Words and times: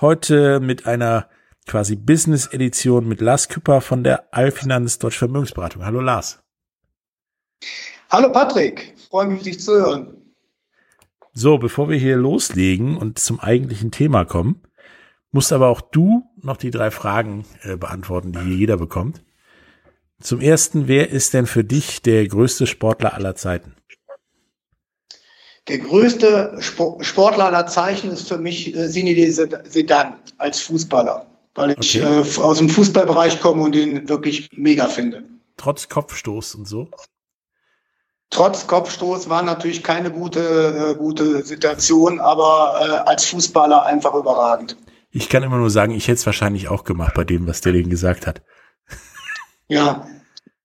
Heute 0.00 0.60
mit 0.60 0.86
einer 0.86 1.28
quasi 1.66 1.94
Business-Edition 1.94 3.06
mit 3.06 3.20
Lars 3.20 3.50
Küpper 3.50 3.82
von 3.82 4.02
der 4.02 4.32
Allfinanz 4.32 4.98
Deutsche 4.98 5.18
Vermögensberatung. 5.18 5.84
Hallo 5.84 6.00
Lars. 6.00 6.42
Hallo 8.08 8.32
Patrick, 8.32 8.94
freue 9.10 9.26
mich, 9.26 9.42
dich 9.42 9.60
zu 9.60 9.72
hören. 9.72 10.16
So, 11.34 11.58
bevor 11.58 11.90
wir 11.90 11.98
hier 11.98 12.16
loslegen 12.16 12.96
und 12.96 13.18
zum 13.18 13.40
eigentlichen 13.40 13.90
Thema 13.90 14.24
kommen, 14.24 14.62
musst 15.32 15.52
aber 15.52 15.68
auch 15.68 15.82
du 15.82 16.24
noch 16.40 16.56
die 16.56 16.70
drei 16.70 16.90
Fragen 16.90 17.44
äh, 17.62 17.76
beantworten, 17.76 18.32
die 18.32 18.40
hier 18.40 18.56
jeder 18.56 18.78
bekommt. 18.78 19.22
Zum 20.18 20.40
ersten, 20.40 20.88
wer 20.88 21.10
ist 21.10 21.34
denn 21.34 21.46
für 21.46 21.62
dich 21.62 22.00
der 22.00 22.26
größte 22.26 22.66
Sportler 22.66 23.12
aller 23.12 23.34
Zeiten? 23.34 23.76
Der 25.68 25.78
größte 25.78 26.58
Sportler 26.60 27.46
aller 27.46 27.66
Zeichen 27.66 28.10
ist 28.10 28.28
für 28.28 28.38
mich 28.38 28.74
äh, 28.74 28.88
Zinedine 28.88 29.32
Zidane 29.68 30.16
als 30.38 30.60
Fußballer, 30.62 31.26
weil 31.54 31.76
ich 31.78 31.96
äh, 31.96 32.24
aus 32.40 32.58
dem 32.58 32.68
Fußballbereich 32.68 33.40
komme 33.40 33.62
und 33.62 33.76
ihn 33.76 34.08
wirklich 34.08 34.48
mega 34.52 34.86
finde. 34.86 35.22
Trotz 35.56 35.88
Kopfstoß 35.88 36.54
und 36.54 36.66
so? 36.66 36.88
Trotz 38.30 38.66
Kopfstoß 38.66 39.28
war 39.28 39.42
natürlich 39.42 39.82
keine 39.82 40.10
gute, 40.10 40.40
äh, 40.40 40.94
gute 40.94 41.44
Situation, 41.44 42.20
aber 42.20 42.80
äh, 42.80 43.08
als 43.08 43.26
Fußballer 43.26 43.84
einfach 43.84 44.14
überragend. 44.14 44.76
Ich 45.10 45.28
kann 45.28 45.42
immer 45.42 45.58
nur 45.58 45.70
sagen, 45.70 45.92
ich 45.92 46.06
hätte 46.06 46.14
es 46.18 46.26
wahrscheinlich 46.26 46.68
auch 46.68 46.84
gemacht 46.84 47.14
bei 47.14 47.24
dem, 47.24 47.48
was 47.48 47.60
der 47.60 47.72
denen 47.72 47.90
gesagt 47.90 48.28
hat. 48.28 48.42
Ja, 49.66 50.06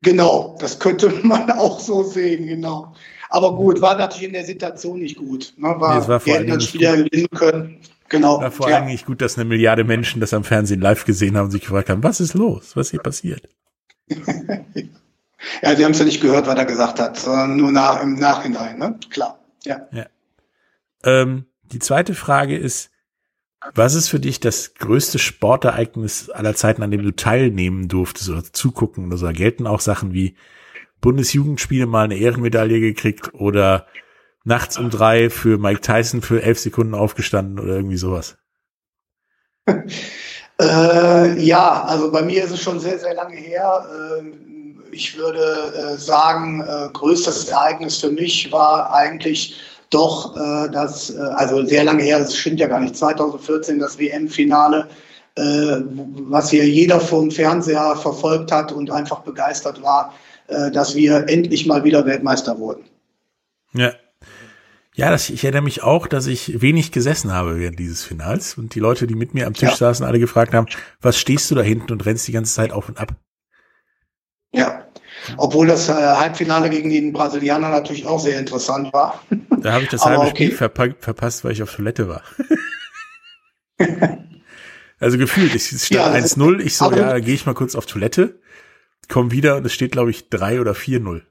genau. 0.02 0.56
Das 0.60 0.80
könnte 0.80 1.10
man 1.24 1.52
auch 1.52 1.80
so 1.80 2.04
sehen, 2.04 2.48
genau. 2.48 2.94
Aber 3.36 3.54
gut, 3.54 3.82
war 3.82 3.98
natürlich 3.98 4.28
in 4.28 4.32
der 4.32 4.46
Situation 4.46 5.00
nicht 5.00 5.18
gut. 5.18 5.54
Ne? 5.58 5.76
War, 5.78 6.00
nee, 6.00 6.08
war 6.08 6.22
vor 6.22 6.26
wir 6.26 6.40
hätten 6.40 6.74
wieder 6.74 6.96
gewinnen 6.96 7.28
können. 7.36 7.80
Genau. 8.08 8.40
War 8.40 8.50
vor 8.50 8.70
ja. 8.70 8.78
allem 8.78 8.86
nicht 8.86 9.06
gut, 9.06 9.20
dass 9.20 9.38
eine 9.38 9.44
Milliarde 9.44 9.84
Menschen 9.84 10.22
das 10.22 10.34
am 10.34 10.46
Fernsehen 10.46 10.80
live 10.80 11.04
gesehen 11.04 11.36
haben 11.36 11.48
und 11.48 11.52
sich 11.52 11.60
gefragt 11.60 11.90
haben, 11.90 12.02
was 12.02 12.22
ist 12.22 12.34
los? 12.34 12.78
Was 12.78 12.92
hier 12.92 13.02
passiert? 13.02 13.50
ja, 14.08 15.76
sie 15.76 15.84
haben 15.84 15.92
es 15.92 16.00
ja 16.00 16.06
nicht 16.06 16.22
gehört, 16.22 16.48
was 16.48 16.56
er 16.56 16.64
gesagt 16.64 17.02
hat, 17.02 17.20
sondern 17.20 17.58
nur 17.58 17.74
nach, 17.74 18.02
im 18.02 18.14
Nachhinein, 18.14 18.80
ne? 18.80 18.98
Klar. 19.10 19.38
Ja. 19.66 19.82
ja. 19.92 20.06
Ähm, 21.04 21.44
die 21.64 21.80
zweite 21.80 22.14
Frage 22.14 22.56
ist, 22.56 22.90
was 23.74 23.96
ist 23.96 24.08
für 24.08 24.22
dich 24.22 24.40
das 24.40 24.76
größte 24.76 25.20
Sportereignis 25.20 26.30
aller 26.30 26.56
Zeiten, 26.56 26.84
an 26.84 26.92
dem 26.92 27.04
du 27.04 27.12
teilnehmen 27.12 27.90
durftest 27.90 28.30
oder 28.30 28.46
zugucken 28.46 29.08
oder 29.08 29.18
so? 29.18 29.28
Gelten 29.28 29.68
auch 29.68 29.82
Sachen 29.82 30.14
wie 30.14 30.38
Bundesjugendspiele 31.02 31.86
mal 31.86 32.06
eine 32.06 32.18
Ehrenmedaille 32.18 32.80
gekriegt 32.80 33.34
oder 33.34 33.88
nachts 34.44 34.78
um 34.78 34.90
drei 34.90 35.30
für 35.30 35.58
Mike 35.58 35.82
Tyson 35.82 36.22
für 36.22 36.42
elf 36.42 36.60
Sekunden 36.60 36.94
aufgestanden 36.94 37.60
oder 37.60 37.76
irgendwie 37.76 37.98
sowas? 37.98 38.38
Äh, 40.58 41.38
ja, 41.42 41.84
also 41.84 42.10
bei 42.12 42.22
mir 42.22 42.44
ist 42.44 42.52
es 42.52 42.62
schon 42.62 42.80
sehr, 42.80 42.98
sehr 42.98 43.14
lange 43.14 43.36
her. 43.36 43.86
Ähm, 44.18 44.82
ich 44.92 45.18
würde 45.18 45.74
äh, 45.76 45.98
sagen, 45.98 46.62
äh, 46.62 46.88
größtes 46.94 47.50
Ereignis 47.50 47.98
für 47.98 48.10
mich 48.10 48.52
war 48.54 48.94
eigentlich 48.94 49.60
doch 49.90 50.36
äh, 50.38 50.70
das, 50.72 51.14
also 51.16 51.66
sehr 51.66 51.84
lange 51.84 52.04
her, 52.04 52.20
das 52.20 52.38
stimmt 52.38 52.62
ja 52.62 52.68
gar 52.68 52.80
nicht, 52.80 52.96
2014 52.96 53.80
das 53.80 54.00
WM-Finale, 54.00 54.88
was 55.38 56.50
hier 56.50 56.66
jeder 56.66 57.02
vom 57.02 57.30
Fernseher 57.30 57.98
verfolgt 57.98 58.54
hat 58.54 58.72
und 58.72 58.90
einfach 58.90 59.20
begeistert 59.20 59.82
war 59.82 60.14
dass 60.48 60.96
wir 60.96 61.28
endlich 61.28 61.66
mal 61.66 61.84
wieder 61.84 62.06
Weltmeister 62.06 62.60
wurden. 62.60 62.84
Ja. 63.74 63.94
Ja, 64.96 65.12
das, 65.12 65.30
ich 65.30 65.44
erinnere 65.44 65.64
mich 65.64 65.84
auch, 65.84 66.08
dass 66.08 66.26
ich 66.26 66.62
wenig 66.62 66.94
gesessen 66.94 67.34
habe 67.34 67.60
während 67.60 67.78
dieses 67.78 68.04
Finals 68.06 68.58
und 68.58 68.76
die 68.76 68.80
Leute, 68.80 69.08
die 69.08 69.16
mit 69.16 69.34
mir 69.34 69.46
am 69.46 69.54
Tisch 69.54 69.72
ja. 69.72 69.76
saßen, 69.76 70.06
alle 70.06 70.20
gefragt 70.20 70.54
haben, 70.54 70.68
was 71.02 71.18
stehst 71.18 71.52
du 71.52 71.56
da 71.56 71.62
hinten 71.62 71.92
und 71.92 72.06
rennst 72.06 72.26
die 72.30 72.32
ganze 72.32 72.54
Zeit 72.54 72.72
auf 72.72 72.88
und 72.88 72.98
ab? 72.98 73.14
Ja, 74.54 74.86
obwohl 75.36 75.68
das 75.68 75.90
äh, 75.90 75.94
Halbfinale 75.94 76.70
gegen 76.70 76.90
den 76.90 77.12
Brasilianer 77.12 77.70
natürlich 77.70 78.06
auch 78.06 78.22
sehr 78.22 78.40
interessant 78.40 78.94
war. 78.94 79.22
Da 79.60 79.74
habe 79.74 79.84
ich 79.84 79.90
das 79.90 80.02
halbe 80.06 80.22
okay. 80.22 80.30
Spiel 80.30 80.52
verpa 80.52 80.88
verpasst, 81.00 81.44
weil 81.44 81.52
ich 81.52 81.62
auf 81.62 81.76
Toilette 81.76 82.08
war. 82.08 82.22
also 85.00 85.18
gefühlt, 85.18 85.54
es 85.56 85.86
stand 85.86 86.16
ja, 86.16 86.22
1-0, 86.22 86.60
ich 86.62 86.78
so, 86.78 86.90
ja, 86.94 87.20
gehe 87.20 87.34
ich 87.34 87.46
mal 87.46 87.54
kurz 87.54 87.76
auf 87.76 87.86
Toilette 87.86 88.40
komm 89.10 89.32
wieder 89.32 89.58
und 89.58 89.66
es 89.66 89.74
steht, 89.74 89.92
glaube 89.92 90.12
ich, 90.12 90.30
3 90.30 90.62
oder 90.62 90.74
4-0. 90.74 91.22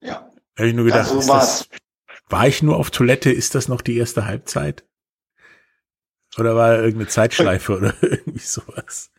Ja. 0.00 0.30
Da 0.54 0.60
habe 0.60 0.68
ich 0.68 0.74
nur 0.74 0.84
gedacht, 0.84 1.10
ja, 1.10 1.20
so 1.20 1.32
das, 1.32 1.68
war 2.28 2.46
ich 2.46 2.62
nur 2.62 2.76
auf 2.76 2.90
Toilette? 2.90 3.30
Ist 3.30 3.54
das 3.54 3.68
noch 3.68 3.80
die 3.80 3.96
erste 3.96 4.26
Halbzeit? 4.26 4.84
Oder 6.38 6.54
war 6.56 6.76
irgendeine 6.76 7.08
Zeitschleife 7.08 7.76
oder 7.76 7.94
irgendwie 8.00 8.38
sowas? 8.40 9.10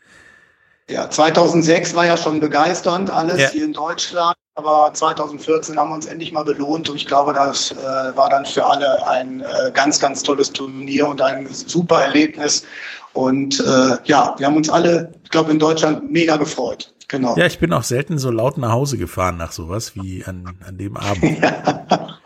Ja, 0.90 1.10
2006 1.10 1.96
war 1.96 2.06
ja 2.06 2.16
schon 2.16 2.40
begeisternd 2.40 3.10
alles 3.10 3.42
ja. 3.42 3.50
hier 3.50 3.66
in 3.66 3.74
Deutschland, 3.74 4.38
aber 4.56 4.92
2014 4.94 5.78
haben 5.78 5.90
wir 5.90 5.96
uns 5.96 6.06
endlich 6.06 6.32
mal 6.32 6.46
belohnt 6.46 6.90
und 6.90 6.96
ich 6.96 7.06
glaube, 7.06 7.34
das 7.34 7.72
äh, 7.72 7.76
war 7.76 8.30
dann 8.30 8.46
für 8.46 8.66
alle 8.66 9.06
ein 9.06 9.42
äh, 9.42 9.72
ganz, 9.74 10.00
ganz 10.00 10.24
tolles 10.24 10.54
Turnier 10.54 11.08
und 11.08 11.22
ein 11.22 11.48
super 11.52 12.04
Erlebnis. 12.04 12.64
Und 13.12 13.60
äh, 13.60 13.98
ja, 14.06 14.36
wir 14.38 14.46
haben 14.46 14.56
uns 14.56 14.70
alle, 14.70 15.12
ich 15.24 15.30
glaube, 15.30 15.52
in 15.52 15.60
Deutschland 15.60 16.10
mega 16.10 16.38
gefreut. 16.38 16.94
Genau. 17.08 17.38
Ja, 17.38 17.46
ich 17.46 17.60
bin 17.60 17.72
auch 17.72 17.84
selten 17.84 18.18
so 18.18 18.32
laut 18.32 18.58
nach 18.58 18.72
Hause 18.72 18.98
gefahren 18.98 19.38
nach 19.38 19.52
sowas 19.52 19.96
wie 19.96 20.26
an, 20.26 20.58
an 20.66 20.78
dem 20.78 20.98
Abend. 20.98 21.24
Ja. 21.42 22.20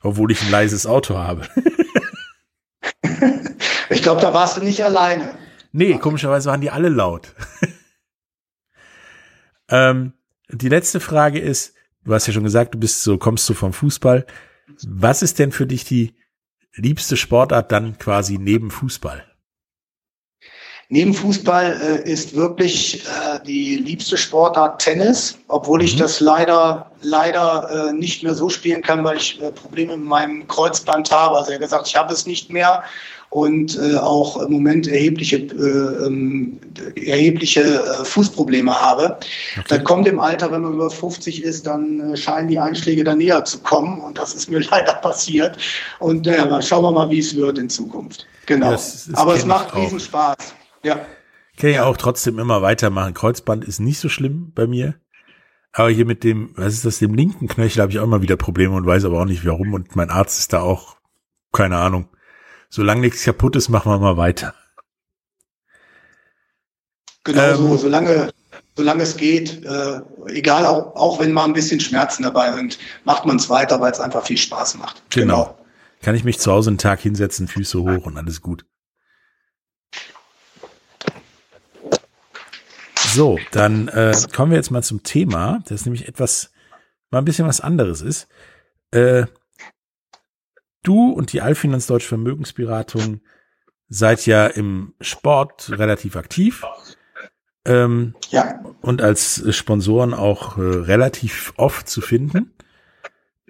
Obwohl 0.00 0.30
ich 0.30 0.42
ein 0.42 0.50
leises 0.50 0.86
Auto 0.86 1.16
habe. 1.16 1.48
ich 3.90 4.00
glaube, 4.00 4.20
da 4.20 4.32
warst 4.32 4.56
du 4.56 4.62
nicht 4.62 4.84
alleine. 4.84 5.34
Nee, 5.72 5.98
komischerweise 5.98 6.50
waren 6.50 6.60
die 6.60 6.70
alle 6.70 6.88
laut. 6.88 7.34
ähm, 9.68 10.12
die 10.50 10.68
letzte 10.68 11.00
Frage 11.00 11.40
ist, 11.40 11.74
du 12.04 12.14
hast 12.14 12.28
ja 12.28 12.32
schon 12.32 12.44
gesagt, 12.44 12.74
du 12.74 12.78
bist 12.78 13.02
so, 13.02 13.18
kommst 13.18 13.48
du 13.48 13.54
vom 13.54 13.72
Fußball. 13.72 14.24
Was 14.86 15.22
ist 15.22 15.40
denn 15.40 15.50
für 15.50 15.66
dich 15.66 15.84
die 15.84 16.14
liebste 16.74 17.16
Sportart 17.16 17.72
dann 17.72 17.98
quasi 17.98 18.38
neben 18.38 18.70
Fußball? 18.70 19.27
Neben 20.90 21.12
Fußball 21.12 22.02
äh, 22.06 22.10
ist 22.10 22.34
wirklich 22.34 23.04
äh, 23.04 23.40
die 23.46 23.76
liebste 23.76 24.16
Sportart 24.16 24.80
Tennis, 24.80 25.38
obwohl 25.48 25.82
ich 25.82 25.96
mhm. 25.96 25.98
das 25.98 26.20
leider 26.20 26.90
leider 27.02 27.90
äh, 27.90 27.92
nicht 27.92 28.22
mehr 28.22 28.34
so 28.34 28.48
spielen 28.48 28.80
kann, 28.80 29.04
weil 29.04 29.18
ich 29.18 29.40
äh, 29.42 29.52
Probleme 29.52 29.98
mit 29.98 30.06
meinem 30.06 30.48
Kreuzband 30.48 31.10
habe. 31.10 31.36
Also 31.36 31.52
er 31.52 31.58
gesagt, 31.58 31.88
ich 31.88 31.94
habe 31.94 32.14
es 32.14 32.24
nicht 32.24 32.50
mehr 32.50 32.82
und 33.28 33.78
äh, 33.78 33.96
auch 33.96 34.40
im 34.40 34.50
Moment 34.50 34.88
erhebliche 34.88 35.36
äh, 35.36 36.06
ähm, 36.06 36.58
erhebliche 36.96 37.82
Fußprobleme 38.04 38.74
habe. 38.74 39.18
Okay. 39.58 39.64
Das 39.68 39.84
kommt 39.84 40.08
im 40.08 40.18
Alter, 40.18 40.50
wenn 40.50 40.62
man 40.62 40.72
über 40.72 40.88
50 40.88 41.44
ist, 41.44 41.66
dann 41.66 42.16
scheinen 42.16 42.48
die 42.48 42.58
Einschläge 42.58 43.04
da 43.04 43.14
näher 43.14 43.44
zu 43.44 43.58
kommen 43.58 44.00
und 44.00 44.16
das 44.16 44.34
ist 44.34 44.50
mir 44.50 44.60
leider 44.70 44.94
passiert. 44.94 45.58
Und 45.98 46.26
äh, 46.26 46.62
schauen 46.62 46.82
wir 46.82 46.92
mal, 46.92 47.10
wie 47.10 47.18
es 47.18 47.36
wird 47.36 47.58
in 47.58 47.68
Zukunft. 47.68 48.26
Genau. 48.46 48.72
Ja, 48.72 48.78
Aber 49.12 49.34
es 49.34 49.44
macht 49.44 49.76
riesen 49.76 50.00
Spaß. 50.00 50.54
Ja. 50.82 51.06
Kann 51.56 51.70
ja 51.70 51.84
auch 51.84 51.96
trotzdem 51.96 52.38
immer 52.38 52.62
weitermachen. 52.62 53.14
Kreuzband 53.14 53.64
ist 53.64 53.80
nicht 53.80 53.98
so 53.98 54.08
schlimm 54.08 54.52
bei 54.54 54.66
mir. 54.66 54.94
Aber 55.72 55.90
hier 55.90 56.06
mit 56.06 56.24
dem, 56.24 56.52
was 56.56 56.74
ist 56.74 56.84
das, 56.84 56.98
dem 56.98 57.14
linken 57.14 57.48
Knöchel 57.48 57.82
habe 57.82 57.92
ich 57.92 57.98
auch 57.98 58.04
immer 58.04 58.22
wieder 58.22 58.36
Probleme 58.36 58.74
und 58.74 58.86
weiß 58.86 59.04
aber 59.04 59.20
auch 59.20 59.26
nicht 59.26 59.44
warum. 59.44 59.74
Und 59.74 59.96
mein 59.96 60.10
Arzt 60.10 60.38
ist 60.38 60.52
da 60.52 60.60
auch, 60.60 60.96
keine 61.52 61.76
Ahnung. 61.76 62.08
Solange 62.70 63.00
nichts 63.00 63.24
kaputt 63.24 63.56
ist, 63.56 63.68
machen 63.68 63.90
wir 63.90 63.98
mal 63.98 64.16
weiter. 64.16 64.54
Genau 67.24 67.54
so, 67.54 67.68
ähm, 67.72 67.78
solange, 67.78 68.32
solange 68.76 69.02
es 69.02 69.16
geht, 69.16 69.64
äh, 69.64 70.00
egal, 70.26 70.64
auch, 70.64 70.94
auch 70.94 71.20
wenn 71.20 71.32
mal 71.32 71.44
ein 71.44 71.52
bisschen 71.52 71.80
Schmerzen 71.80 72.22
dabei 72.22 72.52
sind, 72.52 72.78
macht 73.04 73.26
man 73.26 73.36
es 73.36 73.50
weiter, 73.50 73.80
weil 73.80 73.92
es 73.92 74.00
einfach 74.00 74.24
viel 74.24 74.38
Spaß 74.38 74.78
macht. 74.78 75.02
Genau. 75.10 75.44
genau. 75.44 75.58
Kann 76.02 76.14
ich 76.14 76.24
mich 76.24 76.38
zu 76.38 76.52
Hause 76.52 76.70
einen 76.70 76.78
Tag 76.78 77.00
hinsetzen, 77.00 77.48
Füße 77.48 77.80
hoch 77.80 78.06
und 78.06 78.16
alles 78.16 78.40
gut. 78.40 78.64
So, 83.18 83.36
dann 83.50 83.88
äh, 83.88 84.14
kommen 84.32 84.52
wir 84.52 84.58
jetzt 84.58 84.70
mal 84.70 84.84
zum 84.84 85.02
Thema, 85.02 85.60
das 85.66 85.84
nämlich 85.84 86.06
etwas, 86.06 86.52
mal 87.10 87.18
ein 87.18 87.24
bisschen 87.24 87.48
was 87.48 87.60
anderes 87.60 88.00
ist. 88.00 88.28
Äh, 88.92 89.26
du 90.84 91.10
und 91.10 91.32
die 91.32 91.40
Alfinanz 91.40 91.88
Deutsche 91.88 92.06
Vermögensberatung 92.06 93.20
seid 93.88 94.24
ja 94.26 94.46
im 94.46 94.94
Sport 95.00 95.68
relativ 95.72 96.14
aktiv. 96.14 96.64
Ähm, 97.64 98.14
ja. 98.30 98.62
Und 98.82 99.02
als 99.02 99.52
Sponsoren 99.52 100.14
auch 100.14 100.56
äh, 100.56 100.60
relativ 100.60 101.54
oft 101.56 101.88
zu 101.88 102.00
finden. 102.00 102.54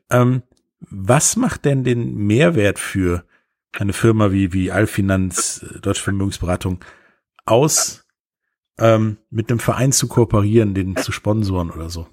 Ähm, 0.09 0.45
was 0.81 1.37
macht 1.37 1.67
denn 1.67 1.85
den 1.85 2.15
Mehrwert 2.15 2.79
für 2.79 3.23
eine 3.73 3.93
Firma 3.93 4.33
wie, 4.33 4.55
wie 4.55 4.73
Alfinanz, 4.73 5.63
äh, 5.63 5.79
Deutsche 5.81 6.05
Vermögensberatung 6.05 6.83
aus, 7.45 8.08
ähm, 8.79 9.19
mit 9.31 9.51
einem 9.51 9.61
Verein 9.61 9.93
zu 9.93 10.09
kooperieren, 10.09 10.75
den 10.75 10.97
zu 10.97 11.13
sponsoren 11.13 11.71
oder 11.71 11.91
so? 11.91 12.07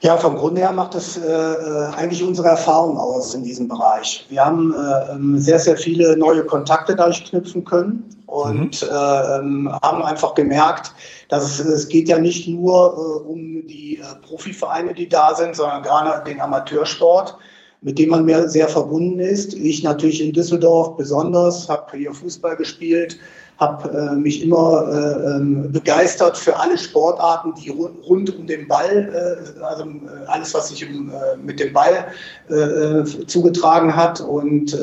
Ja, 0.00 0.16
vom 0.16 0.36
Grunde 0.36 0.60
her 0.60 0.72
macht 0.72 0.94
das 0.94 1.16
äh, 1.16 1.28
äh, 1.28 1.86
eigentlich 1.96 2.22
unsere 2.22 2.48
Erfahrung 2.48 2.96
aus 2.98 3.34
in 3.34 3.42
diesem 3.42 3.66
Bereich. 3.66 4.26
Wir 4.28 4.44
haben 4.44 4.72
äh, 4.72 5.12
ähm, 5.12 5.38
sehr, 5.38 5.58
sehr 5.58 5.76
viele 5.76 6.16
neue 6.16 6.44
Kontakte 6.44 6.94
dadurch 6.94 7.24
knüpfen 7.24 7.64
können 7.64 8.04
und 8.26 8.82
mhm. 8.82 8.88
äh, 8.88 9.38
ähm, 9.38 9.72
haben 9.82 10.02
einfach 10.04 10.34
gemerkt, 10.34 10.92
dass 11.28 11.58
es, 11.58 11.66
es 11.66 11.88
geht 11.88 12.08
ja 12.08 12.18
nicht 12.18 12.46
nur 12.46 12.94
äh, 12.94 13.28
um 13.28 13.66
die 13.66 13.98
äh, 13.98 14.02
Profivereine, 14.24 14.94
die 14.94 15.08
da 15.08 15.34
sind, 15.34 15.56
sondern 15.56 15.82
gerade 15.82 16.22
den 16.24 16.40
Amateursport, 16.40 17.36
mit 17.80 17.98
dem 17.98 18.10
man 18.10 18.24
mehr 18.24 18.48
sehr 18.48 18.68
verbunden 18.68 19.20
ist. 19.20 19.54
Ich 19.54 19.82
natürlich 19.82 20.22
in 20.22 20.32
Düsseldorf 20.32 20.96
besonders, 20.96 21.68
habe 21.68 21.96
hier 21.96 22.12
Fußball 22.12 22.56
gespielt, 22.56 23.18
habe 23.58 23.90
äh, 23.90 24.14
mich 24.14 24.42
immer 24.42 24.86
äh, 24.88 25.36
ähm, 25.36 25.72
begeistert 25.72 26.36
für 26.36 26.56
alle 26.58 26.78
Sportarten, 26.78 27.54
die 27.54 27.70
rund 27.70 28.36
um 28.36 28.46
den 28.46 28.68
Ball, 28.68 29.48
äh, 29.58 29.62
also 29.64 29.84
äh, 29.84 30.26
alles, 30.26 30.54
was 30.54 30.68
sich 30.68 30.88
um, 30.88 31.10
äh, 31.10 31.36
mit 31.36 31.58
dem 31.58 31.72
Ball 31.72 32.06
äh, 32.48 33.04
zugetragen 33.26 33.94
hat. 33.94 34.20
Und 34.20 34.76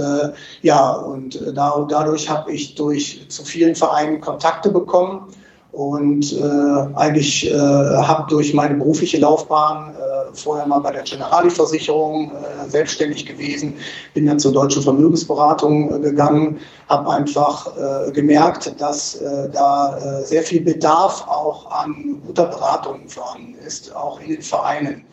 ja, 0.62 0.92
und 0.92 1.42
da, 1.56 1.86
dadurch 1.90 2.30
habe 2.30 2.52
ich 2.52 2.76
durch 2.76 3.26
zu 3.30 3.44
vielen 3.44 3.76
Vereinen 3.76 4.20
Kontakte 4.20 4.70
bekommen 4.70 5.28
und 5.76 6.32
äh, 6.34 6.96
eigentlich 6.96 7.52
äh, 7.52 7.58
habe 7.58 8.30
durch 8.30 8.54
meine 8.54 8.76
berufliche 8.76 9.18
Laufbahn 9.20 9.94
äh, 9.94 10.15
vorher 10.36 10.66
mal 10.68 10.80
bei 10.80 10.92
der 10.92 11.04
Generali-Versicherung 11.04 12.32
äh, 12.32 12.70
selbstständig 12.70 13.26
gewesen, 13.26 13.76
bin 14.14 14.26
dann 14.26 14.40
zur 14.40 14.54
deutschen 14.54 14.84
Vermögensberatung 14.84 15.94
äh, 15.96 16.00
gegangen, 16.00 16.60
habe 16.90 17.10
einfach 17.12 17.72
äh, 17.78 18.12
gemerkt, 18.12 18.80
dass 18.80 19.16
äh, 19.16 19.50
da 19.50 19.98
äh, 19.98 20.24
sehr 20.24 20.44
viel 20.44 20.62
Bedarf 20.62 21.26
auch 21.28 21.72
an 21.72 22.22
guter 22.26 22.46
Beratung 22.46 23.08
vorhanden 23.08 23.56
ist, 23.66 23.96
auch 23.96 24.20
in 24.20 24.30
den 24.30 24.42
Vereinen 24.42 25.06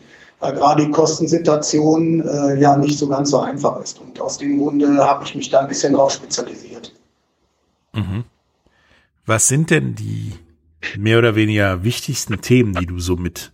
weil 0.43 0.55
gerade 0.55 0.85
die 0.85 0.91
Kostensituation 0.91 2.19
äh, 2.19 2.59
ja 2.59 2.75
nicht 2.75 2.99
so 2.99 3.07
ganz 3.07 3.29
so 3.29 3.39
einfach 3.39 3.79
ist. 3.81 4.01
Und 4.01 4.19
aus 4.19 4.39
dem 4.39 4.57
Grunde 4.57 4.97
habe 4.97 5.23
ich 5.23 5.35
mich 5.35 5.49
da 5.49 5.61
ein 5.61 5.69
bisschen 5.69 5.93
drauf 5.93 6.11
spezialisiert. 6.11 6.93
Mhm. 7.93 8.25
Was 9.25 9.47
sind 9.47 9.69
denn 9.69 9.95
die 9.95 10.33
mehr 10.97 11.17
oder 11.17 11.35
weniger 11.35 11.83
wichtigsten 11.85 12.41
Themen, 12.41 12.73
die 12.73 12.85
du 12.85 12.99
so 12.99 13.15
mit 13.15 13.53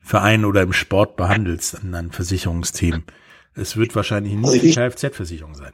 Vereinen 0.00 0.44
oder 0.44 0.62
im 0.62 0.72
Sport 0.72 1.16
behandelst 1.16 1.76
an, 1.76 1.94
an 1.94 2.10
Versicherungsthemen? 2.10 3.04
Es 3.54 3.76
wird 3.76 3.94
wahrscheinlich 3.94 4.34
nicht 4.34 4.44
also 4.46 4.58
die 4.58 4.72
Kfz-Versicherung 4.72 5.54
sein. 5.54 5.72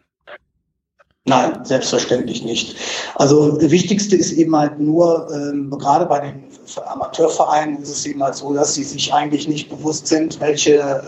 Nein, 1.28 1.64
selbstverständlich 1.64 2.44
nicht. 2.44 2.76
Also 3.17 3.58
das 3.58 3.70
Wichtigste 3.73 4.14
ist 4.14 4.32
eben 4.32 4.55
halt 4.55 4.78
nur, 4.78 5.28
ähm, 5.34 5.70
gerade 5.70 6.06
bei 6.06 6.20
den 6.20 6.44
Amateurvereinen 6.87 7.82
ist 7.82 7.90
es 7.90 8.06
eben 8.06 8.23
halt 8.23 8.37
so, 8.37 8.55
dass 8.55 8.75
sie 8.75 8.84
sich 8.84 9.12
eigentlich 9.12 9.49
nicht 9.49 9.69
bewusst 9.69 10.06
sind, 10.06 10.40
welche 10.40 11.02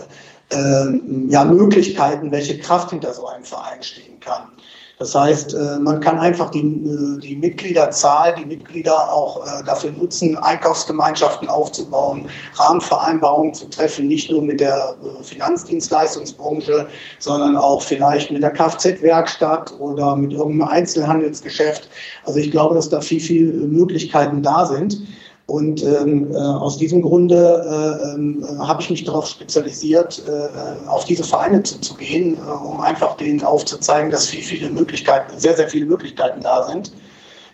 ähm, 0.51 1.29
ja, 1.29 1.45
Möglichkeiten, 1.45 2.31
welche 2.31 2.59
Kraft 2.59 2.89
hinter 2.89 3.13
so 3.13 3.27
einem 3.27 3.45
Verein 3.45 3.81
stehen 3.81 4.19
kann. 4.19 4.49
Das 4.99 5.15
heißt, 5.15 5.53
äh, 5.53 5.79
man 5.79 6.01
kann 6.01 6.19
einfach 6.19 6.51
die, 6.51 6.59
äh, 6.59 7.19
die 7.21 7.37
Mitgliederzahl, 7.37 8.35
die 8.35 8.45
Mitglieder 8.45 9.13
auch 9.13 9.45
äh, 9.45 9.63
dafür 9.63 9.91
nutzen, 9.91 10.37
Einkaufsgemeinschaften 10.37 11.47
aufzubauen, 11.47 12.25
Rahmenvereinbarungen 12.55 13.53
zu 13.53 13.69
treffen, 13.69 14.09
nicht 14.09 14.29
nur 14.29 14.41
mit 14.41 14.59
der 14.59 14.95
Finanzdienstleistungsbranche, 15.23 16.85
sondern 17.19 17.55
auch 17.55 17.81
vielleicht 17.81 18.29
mit 18.29 18.43
der 18.43 18.51
Kfz-Werkstatt 18.51 19.73
oder 19.79 20.17
mit 20.17 20.33
irgendeinem 20.33 20.69
Einzelhandelsgeschäft. 20.69 21.87
Also 22.25 22.39
ich 22.39 22.51
glaube, 22.51 22.75
dass 22.75 22.89
da 22.89 22.99
viel, 22.99 23.21
viel 23.21 23.53
Möglichkeiten 23.53 24.43
da 24.43 24.65
sind. 24.65 25.01
Und 25.49 25.83
ähm, 25.83 26.31
äh, 26.31 26.37
aus 26.37 26.77
diesem 26.77 27.01
Grunde 27.01 27.35
äh, 27.35 28.19
äh, 28.19 28.59
habe 28.59 28.83
ich 28.83 28.89
mich 28.91 29.03
darauf 29.03 29.25
spezialisiert, 29.25 30.21
äh, 30.27 30.87
auf 30.87 31.05
diese 31.05 31.23
Vereine 31.23 31.63
zuzugehen, 31.63 32.37
äh, 32.37 32.51
um 32.51 32.79
einfach 32.79 33.17
denen 33.17 33.43
aufzuzeigen, 33.43 34.11
dass 34.11 34.27
viel, 34.27 34.43
viele 34.43 34.69
Möglichkeiten, 34.69 35.39
sehr, 35.39 35.55
sehr 35.55 35.67
viele 35.67 35.87
Möglichkeiten 35.87 36.41
da 36.41 36.67
sind, 36.67 36.91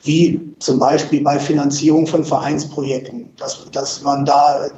wie 0.03 0.41
zum 0.59 0.77
Beispiel 0.77 1.21
bei 1.23 1.39
Finanzierung 1.39 2.05
von 2.05 2.25
Vereinsprojekten, 2.25 3.29
dass, 3.37 3.65
dass 3.71 4.01
man 4.03 4.25
da 4.25 4.65
äh, 4.65 4.69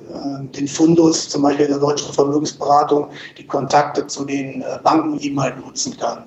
den 0.55 0.67
Fundus, 0.67 1.27
zum 1.27 1.41
Beispiel 1.41 1.65
der 1.65 1.79
deutschen 1.79 2.13
Vermögensberatung, 2.13 3.07
die 3.35 3.47
Kontakte 3.47 4.05
zu 4.05 4.25
den 4.25 4.63
Banken 4.83 5.19
eben 5.19 5.41
halt 5.41 5.59
nutzen 5.65 5.97
kann. 5.97 6.25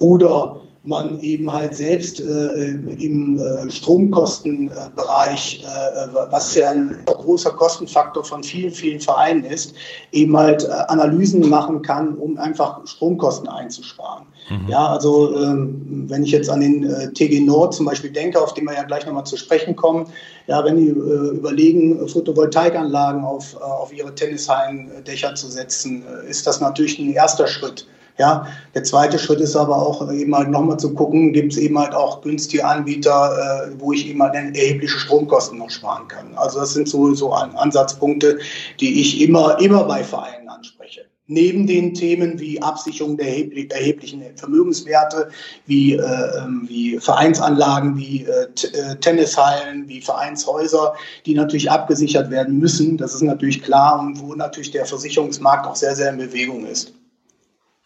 Oder 0.00 0.56
man 0.84 1.20
eben 1.20 1.52
halt 1.52 1.76
selbst 1.76 2.20
äh, 2.20 2.70
im 2.70 3.38
äh, 3.38 3.70
Stromkostenbereich, 3.70 5.64
äh, 5.64 6.08
was 6.30 6.56
ja 6.56 6.70
ein 6.70 6.98
großer 7.06 7.50
Kostenfaktor 7.50 8.24
von 8.24 8.42
vielen, 8.42 8.72
vielen 8.72 9.00
Vereinen 9.00 9.44
ist, 9.44 9.74
eben 10.10 10.36
halt 10.36 10.64
äh, 10.64 10.72
Analysen 10.88 11.48
machen 11.48 11.82
kann, 11.82 12.16
um 12.16 12.36
einfach 12.36 12.84
Stromkosten 12.84 13.48
einzusparen. 13.48 14.26
Mhm. 14.50 14.68
Ja, 14.68 14.88
also 14.88 15.36
ähm, 15.36 16.06
wenn 16.08 16.24
ich 16.24 16.32
jetzt 16.32 16.50
an 16.50 16.60
den 16.60 16.82
äh, 16.90 17.12
TG 17.12 17.40
Nord 17.40 17.74
zum 17.74 17.86
Beispiel 17.86 18.10
denke, 18.10 18.40
auf 18.40 18.52
den 18.54 18.64
wir 18.64 18.74
ja 18.74 18.82
gleich 18.82 19.06
nochmal 19.06 19.24
zu 19.24 19.36
sprechen 19.36 19.76
kommen, 19.76 20.06
ja, 20.48 20.64
wenn 20.64 20.76
die 20.78 20.88
äh, 20.88 21.36
überlegen, 21.36 22.08
Photovoltaikanlagen 22.08 23.24
auf, 23.24 23.54
auf 23.54 23.92
ihre 23.92 24.12
Tennishallen-Dächer 24.12 25.36
zu 25.36 25.46
setzen, 25.48 26.02
ist 26.28 26.44
das 26.48 26.60
natürlich 26.60 26.98
ein 26.98 27.12
erster 27.12 27.46
Schritt. 27.46 27.86
Ja, 28.18 28.46
der 28.74 28.84
zweite 28.84 29.18
Schritt 29.18 29.40
ist 29.40 29.56
aber 29.56 29.76
auch 29.76 30.10
eben 30.12 30.36
halt 30.36 30.50
nochmal 30.50 30.78
zu 30.78 30.92
gucken, 30.94 31.32
gibt 31.32 31.52
es 31.52 31.58
eben 31.58 31.78
halt 31.78 31.94
auch 31.94 32.20
günstige 32.20 32.64
Anbieter, 32.64 33.68
äh, 33.68 33.80
wo 33.80 33.92
ich 33.92 34.06
eben 34.06 34.22
halt 34.22 34.34
erhebliche 34.34 34.98
Stromkosten 34.98 35.58
noch 35.58 35.70
sparen 35.70 36.08
kann. 36.08 36.34
Also 36.36 36.60
das 36.60 36.74
sind 36.74 36.88
so, 36.88 37.14
so 37.14 37.32
Ansatzpunkte, 37.32 38.38
die 38.80 39.00
ich 39.00 39.22
immer, 39.22 39.58
immer 39.60 39.84
bei 39.84 40.04
Vereinen 40.04 40.48
anspreche. 40.48 41.06
Neben 41.26 41.66
den 41.66 41.94
Themen 41.94 42.38
wie 42.38 42.60
Absicherung 42.60 43.16
der 43.16 43.28
erheblichen 43.28 44.22
Vermögenswerte, 44.36 45.30
wie, 45.66 45.94
äh, 45.94 45.98
ähm, 46.38 46.66
wie 46.68 46.98
Vereinsanlagen, 46.98 47.96
wie 47.96 48.24
äh, 48.24 48.48
äh, 48.76 48.96
Tennishallen, 48.96 49.88
wie 49.88 50.02
Vereinshäuser, 50.02 50.94
die 51.24 51.34
natürlich 51.34 51.70
abgesichert 51.70 52.30
werden 52.30 52.58
müssen. 52.58 52.98
Das 52.98 53.14
ist 53.14 53.22
natürlich 53.22 53.62
klar 53.62 54.00
und 54.00 54.20
wo 54.20 54.34
natürlich 54.34 54.72
der 54.72 54.84
Versicherungsmarkt 54.84 55.66
auch 55.66 55.76
sehr, 55.76 55.96
sehr 55.96 56.10
in 56.10 56.18
Bewegung 56.18 56.66
ist. 56.66 56.92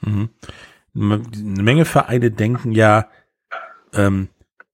Mhm. 0.01 0.31
Eine 0.95 1.63
Menge 1.63 1.85
Vereine 1.85 2.31
denken 2.31 2.73
ja, 2.73 3.09
ähm, 3.93 4.29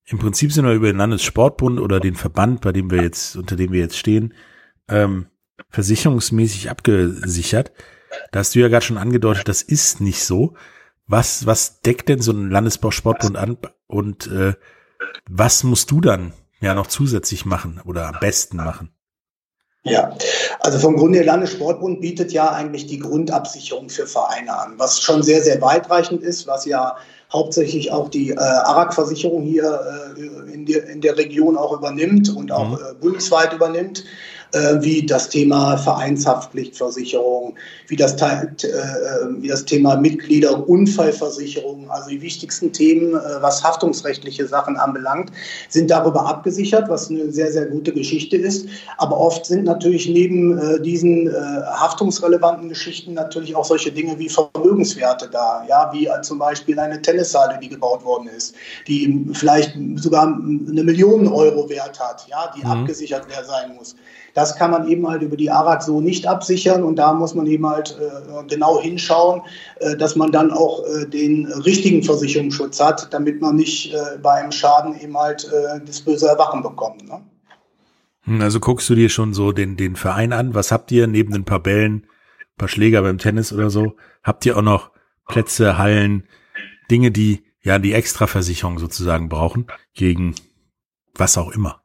im 0.05 0.19
Prinzip 0.19 0.53
sind 0.53 0.67
wir 0.67 0.75
über 0.75 0.89
den 0.89 0.99
Landessportbund 0.99 1.81
oder 1.81 2.01
den 2.01 2.15
Verband, 2.15 2.61
bei 2.61 2.73
dem 2.73 2.91
wir 2.91 3.03
jetzt, 3.03 3.37
unter 3.37 3.57
dem 3.57 3.73
wir 3.73 3.81
jetzt 3.81 3.97
stehen, 3.97 4.35
ähm, 4.89 5.27
versicherungsmäßig 5.71 6.71
abgesichert. 6.71 7.73
Da 8.31 8.41
hast 8.41 8.55
du 8.55 8.61
ja 8.61 8.69
gerade 8.69 8.85
schon 8.85 8.99
angedeutet, 8.99 9.49
das 9.49 9.63
ist 9.63 10.01
nicht 10.01 10.23
so. 10.23 10.55
Was, 11.07 11.47
was 11.47 11.81
deckt 11.81 12.09
denn 12.09 12.21
so 12.21 12.33
ein 12.33 12.51
Landessportbund 12.51 13.37
an 13.37 13.57
und 13.87 14.27
äh, 14.29 14.55
was 15.29 15.65
musst 15.65 15.91
du 15.91 16.01
dann 16.01 16.33
ja 16.61 16.75
noch 16.75 16.87
zusätzlich 16.87 17.45
machen 17.45 17.81
oder 17.85 18.09
am 18.09 18.21
besten 18.21 18.57
machen? 18.57 18.91
Ja, 19.85 20.17
also 20.61 20.79
vom 20.79 20.97
Grunde 20.97 21.19
der 21.19 21.27
Landessportbund 21.27 22.01
bietet 22.01 22.33
ja 22.33 22.53
eigentlich 22.53 22.87
die 22.87 23.01
Grundabsicherung 23.01 23.89
für 23.89 24.07
Vereine 24.07 24.57
an, 24.57 24.75
was 24.77 25.01
schon 25.01 25.25
sehr, 25.25 25.43
sehr 25.43 25.61
weitreichend 25.61 26.23
ist, 26.23 26.47
was 26.47 26.67
ja 26.67 26.97
hauptsächlich 27.33 27.91
auch 27.91 28.09
die 28.09 28.31
äh, 28.31 28.37
ARAG-Versicherung 28.37 29.43
hier 29.43 30.15
äh, 30.17 30.53
in, 30.53 30.67
der, 30.67 30.87
in 30.89 31.01
der 31.01 31.17
Region 31.17 31.57
auch 31.57 31.73
übernimmt 31.73 32.29
und 32.29 32.53
auch 32.53 32.69
mhm. 32.69 32.75
äh, 32.75 32.95
bundesweit 33.01 33.53
übernimmt. 33.53 34.05
Äh, 34.53 34.83
wie 34.83 35.05
das 35.05 35.29
Thema 35.29 35.77
Vereinshaftpflichtversicherung, 35.77 37.55
wie 37.89 37.97
das, 37.97 38.15
äh, 38.21 38.47
wie 39.39 39.49
das 39.49 39.65
Thema 39.65 39.97
Mitgliederunfallversicherung, 39.97 41.91
also 41.91 42.11
die 42.11 42.21
wichtigsten 42.23 42.73
Themen, 42.73 43.15
äh, 43.15 43.21
was 43.41 43.63
haftungsrechtliche 43.65 44.47
Sachen 44.47 44.77
anbelangt, 44.77 45.33
sind 45.69 45.91
darüber 45.91 46.27
abgesichert, 46.27 46.89
was 46.89 47.11
eine 47.11 47.31
sehr, 47.33 47.53
sehr 47.53 47.67
gute 47.67 47.93
Geschichte 47.93 48.37
ist. 48.37 48.67
Aber 48.99 49.19
oft 49.19 49.47
sind 49.47 49.65
natürlich 49.65 50.09
neben 50.09 50.59
äh, 50.59 50.81
diesen 50.81 51.29
äh, 51.29 51.33
haftungsrelevanten 51.33 52.69
Geschichten 52.69 53.15
natürlich 53.15 53.57
auch 53.57 53.65
solche 53.65 53.91
Dinge 53.91 54.19
wie 54.19 54.29
Vermögenswerte 54.29 55.29
da, 55.31 55.65
ja, 55.69 55.91
wie 55.93 56.09
zum 56.23 56.39
Beispiel 56.39 56.79
eine 56.79 57.01
Tennishalle, 57.01 57.59
die 57.61 57.69
gebaut 57.69 58.05
worden 58.05 58.29
ist, 58.29 58.55
die 58.87 59.27
vielleicht 59.33 59.77
sogar 59.97 60.25
eine 60.25 60.85
Million 60.85 61.29
Euro 61.29 61.69
Wert 61.69 61.99
hat, 61.99 62.27
ja, 62.29 62.53
die 62.57 62.65
mhm. 62.65 62.71
abgesichert 62.71 63.27
sein 63.47 63.75
muss. 63.77 63.97
Das 64.35 64.57
kann 64.57 64.71
man 64.71 64.89
eben 64.89 65.07
halt 65.07 65.23
über 65.23 65.37
die 65.37 65.51
ARAG 65.51 65.83
so 65.83 66.01
nicht 66.01 66.27
absichern 66.27 66.83
und 66.83 66.97
da 66.97 67.13
muss 67.13 67.35
man 67.35 67.47
eben 67.47 67.67
halt 67.67 67.99
äh, 68.01 68.45
genau 68.47 68.81
hinschauen, 68.81 69.43
äh, 69.81 69.97
dass 69.97 70.17
man 70.17 70.33
dann 70.33 70.51
auch 70.51 70.85
äh, 70.87 71.07
den 71.07 71.47
richtigen 71.47 72.03
Versicherungsschutz 72.03 72.81
hat, 72.81 73.13
damit 73.13 73.41
man 73.41 73.57
nicht 73.57 73.93
äh, 73.93 74.19
bei 74.23 74.35
einem 74.35 74.53
Schaden 74.53 74.99
eben 74.99 75.17
halt 75.17 75.45
äh, 75.45 75.81
das 75.85 76.01
böse 76.01 76.29
Erwachen 76.29 76.63
bekommt. 76.63 77.07
Ne? 77.07 77.21
Hm, 78.23 78.41
also 78.41 78.61
guckst 78.61 78.89
du 78.89 78.95
dir 78.95 79.09
schon 79.09 79.35
so 79.35 79.53
den, 79.53 79.77
den 79.77 79.97
Verein 79.97 80.33
an. 80.33 80.55
Was 80.55 80.73
habt 80.73 80.91
ihr 80.93 81.07
neben 81.07 81.33
den 81.33 81.45
paar 81.45 81.61
Bällen, 81.61 82.07
paar 82.57 82.69
Schläger 82.69 83.03
beim 83.03 83.19
Tennis 83.19 83.53
oder 83.53 83.71
so? 83.71 83.97
Habt 84.23 84.47
ihr 84.47 84.57
auch 84.57 84.63
noch 84.63 84.91
Plätze, 85.27 85.79
Hallen, 85.79 86.25
Dinge, 86.91 87.11
die 87.11 87.45
ja 87.63 87.79
die 87.79 87.93
Extraversicherung 87.93 88.79
sozusagen 88.79 89.29
brauchen 89.29 89.67
gegen 89.95 90.35
was 91.15 91.37
auch 91.37 91.51
immer? 91.51 91.82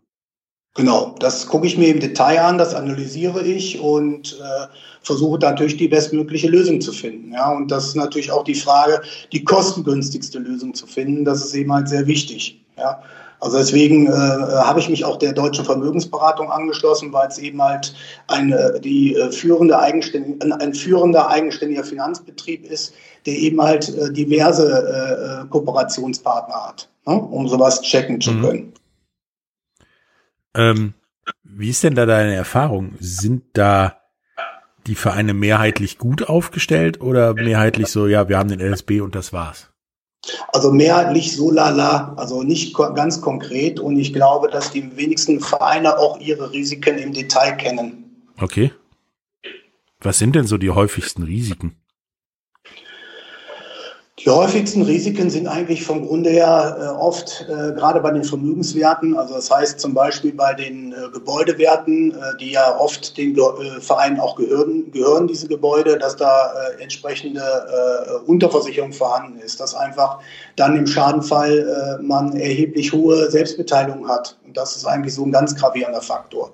Genau, 0.78 1.16
das 1.20 1.48
gucke 1.48 1.66
ich 1.66 1.76
mir 1.76 1.88
im 1.88 2.00
Detail 2.00 2.40
an, 2.40 2.60
das 2.60 2.76
analysiere 2.76 3.42
ich 3.42 3.80
und 3.80 4.40
äh, 4.40 4.68
versuche 5.02 5.40
natürlich 5.40 5.76
die 5.76 5.88
bestmögliche 5.88 6.48
Lösung 6.48 6.80
zu 6.82 6.92
finden. 6.92 7.34
Ja, 7.34 7.52
und 7.52 7.72
das 7.72 7.88
ist 7.88 7.96
natürlich 7.96 8.32
auch 8.32 8.44
die 8.44 8.54
Frage, 8.54 9.02
die 9.34 9.44
kostengünstigste 9.44 10.38
Lösung 10.38 10.76
zu 10.76 10.86
finden. 10.86 11.26
Das 11.26 11.44
ist 11.44 11.56
eben 11.56 11.74
halt 11.74 11.90
sehr 11.90 12.06
wichtig. 12.06 12.62
Ja, 12.78 13.02
also 13.40 13.58
deswegen 13.58 14.06
äh, 14.06 14.12
habe 14.12 14.80
ich 14.80 14.88
mich 14.88 15.04
auch 15.04 15.18
der 15.18 15.34
deutschen 15.34 15.66
Vermögensberatung 15.66 16.52
angeschlossen, 16.52 17.12
weil 17.12 17.28
es 17.28 17.40
eben 17.40 17.60
halt 17.60 17.96
eine, 18.28 18.80
die 18.80 19.16
äh, 19.16 19.32
führende 19.32 19.80
eigenständige, 19.80 20.60
ein 20.60 20.76
führender 20.76 21.28
eigenständiger 21.28 21.84
Finanzbetrieb 21.86 22.70
ist, 22.70 22.94
der 23.26 23.34
eben 23.34 23.60
halt 23.60 23.90
äh, 23.98 24.14
diverse 24.14 25.42
äh, 25.44 25.44
äh 25.44 25.48
Kooperationspartner 25.50 26.68
hat, 26.68 26.88
ne, 27.08 27.16
um 27.16 27.48
sowas 27.48 27.82
checken 27.82 28.22
zu 28.22 28.32
mhm. 28.32 28.74
Ähm, 30.58 30.94
wie 31.44 31.70
ist 31.70 31.84
denn 31.84 31.96
da 31.96 32.06
deine 32.06 32.36
Erfahrung? 32.36 32.96
Sind 33.00 33.44
da 33.54 34.02
die 34.88 34.96
Vereine 34.96 35.34
mehrheitlich 35.34 35.98
gut 35.98 36.28
aufgestellt 36.28 37.02
oder 37.02 37.34
mehrheitlich 37.34 37.88
so, 37.88 38.08
ja, 38.08 38.28
wir 38.30 38.38
haben 38.38 38.50
den 38.50 38.62
LSB 38.62 39.02
und 39.02 39.16
das 39.16 39.34
war's? 39.34 39.70
Also 40.50 40.72
mehrheitlich 40.72 41.36
so 41.36 41.52
lala, 41.52 42.14
also 42.18 42.44
nicht 42.44 42.76
ganz 42.76 43.22
konkret 43.22 43.80
und 43.80 43.98
ich 43.98 44.14
glaube, 44.14 44.50
dass 44.50 44.72
die 44.72 44.98
wenigsten 44.98 45.40
Vereine 45.40 45.98
auch 46.00 46.20
ihre 46.20 46.52
Risiken 46.52 46.98
im 46.98 47.14
Detail 47.14 47.52
kennen. 47.52 48.26
Okay. 48.40 48.72
Was 50.02 50.20
sind 50.20 50.36
denn 50.36 50.48
so 50.48 50.58
die 50.58 50.72
häufigsten 50.72 51.24
Risiken? 51.24 51.76
Die 54.28 54.34
häufigsten 54.34 54.82
Risiken 54.82 55.30
sind 55.30 55.48
eigentlich 55.48 55.86
vom 55.86 56.06
Grunde 56.06 56.30
her 56.30 56.78
äh, 56.82 56.88
oft 57.00 57.48
äh, 57.48 57.72
gerade 57.72 58.02
bei 58.02 58.12
den 58.12 58.26
Vermögenswerten, 58.26 59.16
also 59.16 59.36
das 59.36 59.50
heißt 59.50 59.80
zum 59.80 59.94
Beispiel 59.94 60.34
bei 60.34 60.54
den 60.54 60.92
äh, 60.92 61.10
Gebäudewerten, 61.14 62.12
äh, 62.12 62.38
die 62.38 62.52
ja 62.52 62.78
oft 62.78 63.18
den 63.18 63.38
äh, 63.38 63.80
Vereinen 63.80 64.20
auch 64.20 64.36
gehören, 64.36 64.92
gehören, 64.92 65.28
diese 65.28 65.48
Gebäude, 65.48 65.98
dass 65.98 66.18
da 66.18 66.52
äh, 66.52 66.84
entsprechende 66.84 67.42
Unterversicherung 68.26 68.92
vorhanden 68.92 69.40
ist, 69.40 69.62
dass 69.62 69.74
einfach 69.74 70.20
dann 70.58 70.76
im 70.76 70.88
Schadenfall 70.88 72.00
man 72.02 72.36
erheblich 72.36 72.92
hohe 72.92 73.30
Selbstbeteiligung 73.32 74.08
hat. 74.10 74.38
Und 74.46 74.58
das 74.58 74.76
ist 74.76 74.86
eigentlich 74.86 75.14
so 75.14 75.24
ein 75.24 75.32
ganz 75.32 75.56
gravierender 75.56 76.02
Faktor. 76.02 76.52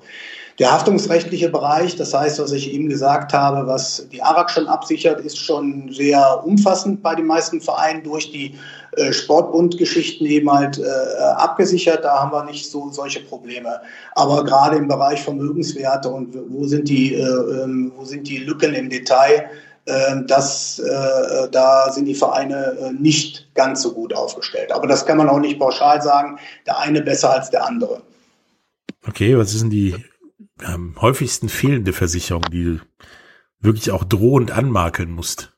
Der 0.60 0.72
haftungsrechtliche 0.72 1.50
Bereich, 1.50 1.96
das 1.96 2.14
heißt, 2.14 2.40
was 2.40 2.52
ich 2.52 2.72
eben 2.72 2.88
gesagt 2.88 3.34
habe, 3.34 3.66
was 3.66 4.08
die 4.12 4.22
ARAG 4.22 4.52
schon 4.52 4.68
absichert, 4.68 5.20
ist 5.20 5.38
schon 5.38 5.92
sehr 5.92 6.44
umfassend 6.46 7.02
bei 7.02 7.16
den 7.16 7.26
meisten 7.26 7.60
Vereinen 7.60 8.04
durch 8.04 8.32
die 8.32 8.56
äh, 8.98 9.12
Sportbundgeschichten 9.12 10.28
eben 10.28 10.52
halt 10.52 10.78
äh, 10.78 10.84
abgesichert. 11.38 12.04
Da 12.04 12.20
haben 12.20 12.32
wir 12.32 12.44
nicht 12.46 12.70
so 12.70 12.92
solche 12.92 13.22
Probleme. 13.22 13.82
Aber 14.14 14.44
gerade 14.44 14.78
im 14.78 14.88
Bereich 14.88 15.24
Vermögenswerte 15.24 16.10
und 16.10 16.38
wo 16.50 16.66
sind 16.66 16.88
die, 16.88 17.16
äh, 17.16 17.24
ähm, 17.24 17.92
wo 17.96 18.06
sind 18.06 18.28
die 18.28 18.38
Lücken 18.38 18.76
im 18.76 18.92
Detail? 18.92 19.50
Ähm, 19.88 20.28
das, 20.28 20.78
äh, 20.78 21.50
da 21.52 21.92
sind 21.92 22.06
die 22.06 22.14
Vereine 22.14 22.78
äh, 22.80 22.92
nicht 22.94 23.50
ganz 23.56 23.82
so 23.82 23.92
gut 23.92 24.14
aufgestellt. 24.14 24.72
Aber 24.72 24.86
das 24.86 25.04
kann 25.04 25.18
man 25.18 25.30
auch 25.30 25.40
nicht 25.40 25.58
pauschal 25.58 26.00
sagen, 26.00 26.38
der 26.68 26.78
eine 26.78 27.02
besser 27.02 27.32
als 27.32 27.50
der 27.50 27.66
andere. 27.66 28.04
Okay, 29.06 29.36
was 29.36 29.54
ist 29.54 29.64
denn 29.64 29.72
die 29.72 29.96
am 30.64 30.96
häufigsten 31.02 31.50
fehlende 31.50 31.92
Versicherung, 31.94 32.44
die 32.52 32.64
du 32.64 32.80
wirklich 33.60 33.90
auch 33.92 34.04
drohend 34.04 34.52
anmakeln 34.52 35.12
musst? 35.12 35.52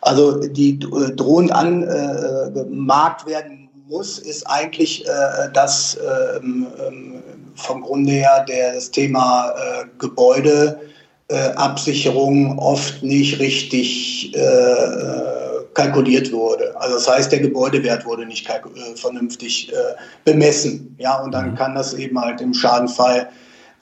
Also 0.00 0.40
die 0.40 0.78
äh, 0.78 1.12
drohend 1.14 1.52
angemarkt 1.52 3.26
äh, 3.26 3.30
werden 3.30 3.68
muss, 3.88 4.18
ist 4.18 4.42
eigentlich 4.44 5.06
äh, 5.06 5.50
das 5.52 5.98
ähm, 6.36 6.66
ähm, 6.86 7.22
vom 7.56 7.82
Grunde 7.82 8.12
her 8.12 8.44
der, 8.46 8.74
das 8.74 8.90
Thema 8.90 9.54
Gebäudeabsicherung 9.98 12.58
oft 12.58 13.02
nicht 13.02 13.40
richtig 13.40 14.34
äh, 14.34 14.42
kalkuliert 15.72 16.30
wurde. 16.32 16.78
Also 16.78 16.96
das 16.96 17.08
heißt, 17.08 17.32
der 17.32 17.40
Gebäudewert 17.40 18.04
wurde 18.04 18.26
nicht 18.26 18.46
vernünftig 18.96 19.72
äh, 19.72 19.76
bemessen. 20.24 20.94
Ja, 20.98 21.22
und 21.22 21.32
dann 21.32 21.52
mhm. 21.52 21.54
kann 21.54 21.74
das 21.74 21.94
eben 21.94 22.20
halt 22.20 22.42
im 22.42 22.52
Schadenfall 22.52 23.30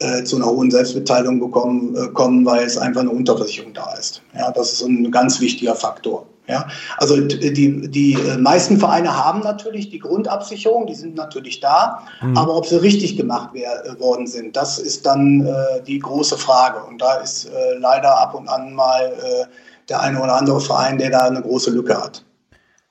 äh, 0.00 0.24
zu 0.24 0.36
einer 0.36 0.46
hohen 0.46 0.70
Selbstbeteiligung 0.70 1.40
bekommen, 1.40 1.96
äh, 1.96 2.08
kommen, 2.08 2.44
weil 2.44 2.64
es 2.64 2.76
einfach 2.76 3.02
eine 3.02 3.10
Unterversicherung 3.10 3.74
da 3.74 3.94
ist. 3.94 4.22
Ja, 4.34 4.50
das 4.50 4.72
ist 4.72 4.82
ein 4.82 5.10
ganz 5.10 5.40
wichtiger 5.40 5.74
Faktor. 5.74 6.26
Ja, 6.46 6.68
also 6.98 7.18
die, 7.22 7.88
die 7.90 8.12
äh, 8.12 8.36
meisten 8.36 8.78
Vereine 8.78 9.16
haben 9.16 9.40
natürlich 9.40 9.88
die 9.88 9.98
Grundabsicherung, 9.98 10.86
die 10.86 10.94
sind 10.94 11.14
natürlich 11.14 11.60
da, 11.60 12.06
mhm. 12.20 12.36
aber 12.36 12.54
ob 12.54 12.66
sie 12.66 12.82
richtig 12.82 13.16
gemacht 13.16 13.54
wär, 13.54 13.86
äh, 13.86 13.98
worden 13.98 14.26
sind, 14.26 14.54
das 14.54 14.78
ist 14.78 15.06
dann 15.06 15.46
äh, 15.46 15.82
die 15.86 15.98
große 15.98 16.36
Frage. 16.36 16.84
Und 16.84 17.00
da 17.00 17.14
ist 17.14 17.46
äh, 17.46 17.78
leider 17.78 18.18
ab 18.18 18.34
und 18.34 18.48
an 18.48 18.74
mal 18.74 19.04
äh, 19.04 19.46
der 19.88 20.00
eine 20.00 20.20
oder 20.20 20.36
andere 20.36 20.60
Verein, 20.60 20.98
der 20.98 21.10
da 21.10 21.20
eine 21.20 21.40
große 21.40 21.70
Lücke 21.70 21.96
hat. 21.96 22.22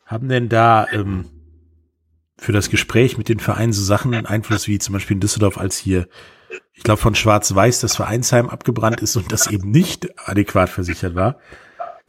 Haben 0.08 0.30
denn 0.30 0.50
da 0.50 0.88
ähm, 0.92 1.26
für 2.38 2.54
das 2.54 2.72
Gespräch 2.72 3.20
mit 3.20 3.30
den 3.30 3.40
Vereinen 3.40 3.74
so 3.74 3.84
Sachen 3.84 4.14
Einfluss 4.26 4.68
wie 4.68 4.80
zum 4.80 4.94
Beispiel 4.94 5.16
in 5.16 5.22
Düsseldorf, 5.22 5.60
als 5.60 5.78
hier 5.78 6.08
ich 6.74 6.84
glaube, 6.84 7.02
von 7.02 7.16
Schwarz-Weiß 7.16 7.82
das 7.82 7.96
Vereinsheim 7.96 8.50
abgebrannt 8.50 9.02
ist 9.02 9.16
und 9.16 9.32
das 9.32 9.48
eben 9.48 9.72
nicht 9.72 10.10
adäquat 10.28 10.70
versichert 10.70 11.16
war. 11.16 11.38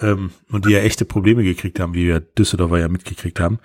Ähm, 0.01 0.33
und 0.51 0.67
die 0.67 0.73
ja 0.73 0.81
echte 0.81 1.05
Probleme 1.05 1.45
gekriegt 1.45 1.79
haben, 1.79 1.95
wie 1.95 2.07
wir 2.07 2.21
Düsseldorfer 2.21 2.79
ja 2.79 2.89
mitgekriegt 2.89 3.39
haben. 3.39 3.61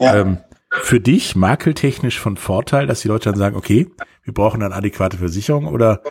Ja. 0.00 0.16
Ähm, 0.16 0.38
für 0.70 1.00
dich 1.00 1.36
makeltechnisch 1.36 2.18
von 2.18 2.36
Vorteil, 2.36 2.86
dass 2.86 3.00
die 3.00 3.08
Leute 3.08 3.30
dann 3.30 3.38
sagen, 3.38 3.56
okay, 3.56 3.90
wir 4.24 4.34
brauchen 4.34 4.60
dann 4.60 4.72
adäquate 4.72 5.18
Versicherung 5.18 5.66
oder 5.66 6.02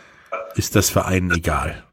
ist 0.54 0.76
das 0.76 0.90
Vereinen 0.90 1.30
egal? 1.32 1.85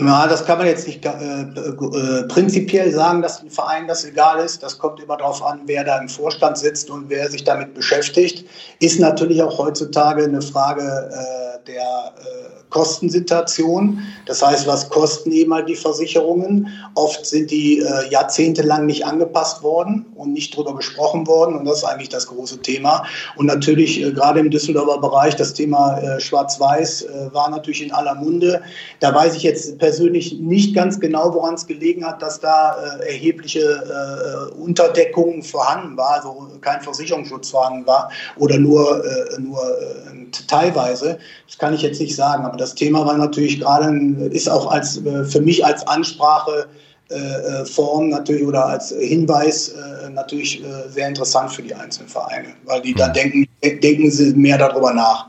Na, 0.00 0.28
das 0.28 0.44
kann 0.44 0.58
man 0.58 0.68
jetzt 0.68 0.86
nicht 0.86 1.04
äh, 1.04 1.10
äh, 1.10 2.22
prinzipiell 2.28 2.92
sagen, 2.92 3.20
dass 3.20 3.42
ein 3.42 3.50
Verein 3.50 3.88
das 3.88 4.04
egal 4.04 4.38
ist. 4.44 4.62
Das 4.62 4.78
kommt 4.78 5.00
immer 5.00 5.16
darauf 5.16 5.42
an, 5.42 5.62
wer 5.66 5.82
da 5.82 5.98
im 5.98 6.08
Vorstand 6.08 6.56
sitzt 6.56 6.88
und 6.88 7.08
wer 7.08 7.28
sich 7.28 7.42
damit 7.42 7.74
beschäftigt. 7.74 8.48
Ist 8.80 9.00
natürlich 9.00 9.42
auch 9.42 9.58
heutzutage 9.58 10.22
eine 10.24 10.40
Frage 10.40 10.82
äh, 10.82 11.64
der 11.66 11.82
äh, 11.82 12.67
Kostensituation. 12.70 14.02
Das 14.26 14.42
heißt, 14.42 14.66
was 14.66 14.88
kosten 14.90 15.32
eben 15.32 15.54
halt 15.54 15.68
die 15.68 15.74
Versicherungen? 15.74 16.68
Oft 16.94 17.24
sind 17.24 17.50
die 17.50 17.78
äh, 17.78 18.10
jahrzehntelang 18.10 18.86
nicht 18.86 19.06
angepasst 19.06 19.62
worden 19.62 20.06
und 20.14 20.32
nicht 20.32 20.56
drüber 20.56 20.74
gesprochen 20.74 21.26
worden. 21.26 21.56
Und 21.56 21.64
das 21.64 21.78
ist 21.78 21.84
eigentlich 21.84 22.10
das 22.10 22.26
große 22.26 22.60
Thema. 22.60 23.04
Und 23.36 23.46
natürlich 23.46 24.02
äh, 24.02 24.12
gerade 24.12 24.40
im 24.40 24.50
Düsseldorfer 24.50 25.00
Bereich 25.00 25.36
das 25.36 25.54
Thema 25.54 25.98
äh, 25.98 26.20
Schwarz-Weiß 26.20 27.02
äh, 27.02 27.32
war 27.32 27.50
natürlich 27.50 27.82
in 27.82 27.92
aller 27.92 28.14
Munde. 28.14 28.60
Da 29.00 29.14
weiß 29.14 29.34
ich 29.36 29.42
jetzt 29.42 29.78
persönlich 29.78 30.38
nicht 30.38 30.74
ganz 30.74 31.00
genau, 31.00 31.32
woran 31.32 31.54
es 31.54 31.66
gelegen 31.66 32.04
hat, 32.04 32.20
dass 32.20 32.40
da 32.40 32.76
äh, 33.00 33.12
erhebliche 33.12 33.60
äh, 33.60 34.54
Unterdeckungen 34.54 35.42
vorhanden 35.42 35.96
war, 35.96 36.16
also 36.16 36.48
kein 36.60 36.80
Versicherungsschutz 36.82 37.50
vorhanden 37.50 37.86
war 37.86 38.10
oder 38.36 38.58
nur, 38.58 39.02
nur 39.38 39.60
teilweise. 40.32 41.18
Das 41.46 41.58
kann 41.58 41.74
ich 41.74 41.82
jetzt 41.82 42.00
nicht 42.00 42.14
sagen. 42.14 42.44
Aber 42.44 42.56
das 42.56 42.74
Thema 42.74 43.04
war 43.06 43.16
natürlich 43.16 43.60
gerade, 43.60 43.88
ist 44.30 44.48
auch 44.48 44.70
als, 44.70 45.04
äh, 45.04 45.24
für 45.24 45.40
mich 45.40 45.64
als 45.64 45.86
Ansprache 45.86 46.68
äh, 47.08 47.64
Form 47.64 48.10
natürlich 48.10 48.46
oder 48.46 48.66
als 48.66 48.90
Hinweis 48.90 49.68
äh, 49.68 50.10
natürlich 50.10 50.62
sehr 50.88 51.08
interessant 51.08 51.52
für 51.52 51.62
die 51.62 51.74
einzelnen 51.74 52.08
Vereine, 52.08 52.48
weil 52.64 52.82
die 52.82 52.94
da 52.94 53.08
mhm. 53.08 53.12
denken, 53.14 53.48
denken 53.62 54.10
sie 54.10 54.34
mehr 54.34 54.58
darüber 54.58 54.92
nach. 54.92 55.28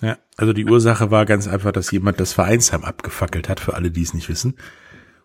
Ja, 0.00 0.16
also 0.36 0.52
die 0.52 0.64
Ursache 0.64 1.10
war 1.10 1.26
ganz 1.26 1.46
einfach, 1.46 1.72
dass 1.72 1.90
jemand 1.90 2.20
das 2.20 2.32
Vereinsheim 2.32 2.84
abgefackelt 2.84 3.48
hat, 3.48 3.60
für 3.60 3.74
alle, 3.74 3.90
die 3.90 4.02
es 4.02 4.14
nicht 4.14 4.28
wissen. 4.28 4.56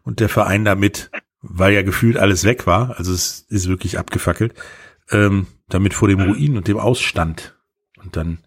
Und 0.03 0.19
der 0.19 0.29
Verein 0.29 0.65
damit, 0.65 1.09
weil 1.41 1.73
ja 1.73 1.81
gefühlt 1.81 2.17
alles 2.17 2.43
weg 2.43 2.67
war, 2.67 2.95
also 2.97 3.13
es 3.13 3.45
ist 3.49 3.67
wirklich 3.67 3.97
abgefackelt, 3.97 4.53
ähm, 5.11 5.47
damit 5.69 5.93
vor 5.93 6.07
dem 6.07 6.21
Ruin 6.21 6.57
und 6.57 6.67
dem 6.67 6.77
Ausstand. 6.77 7.55
Und 8.03 8.15
dann 8.17 8.39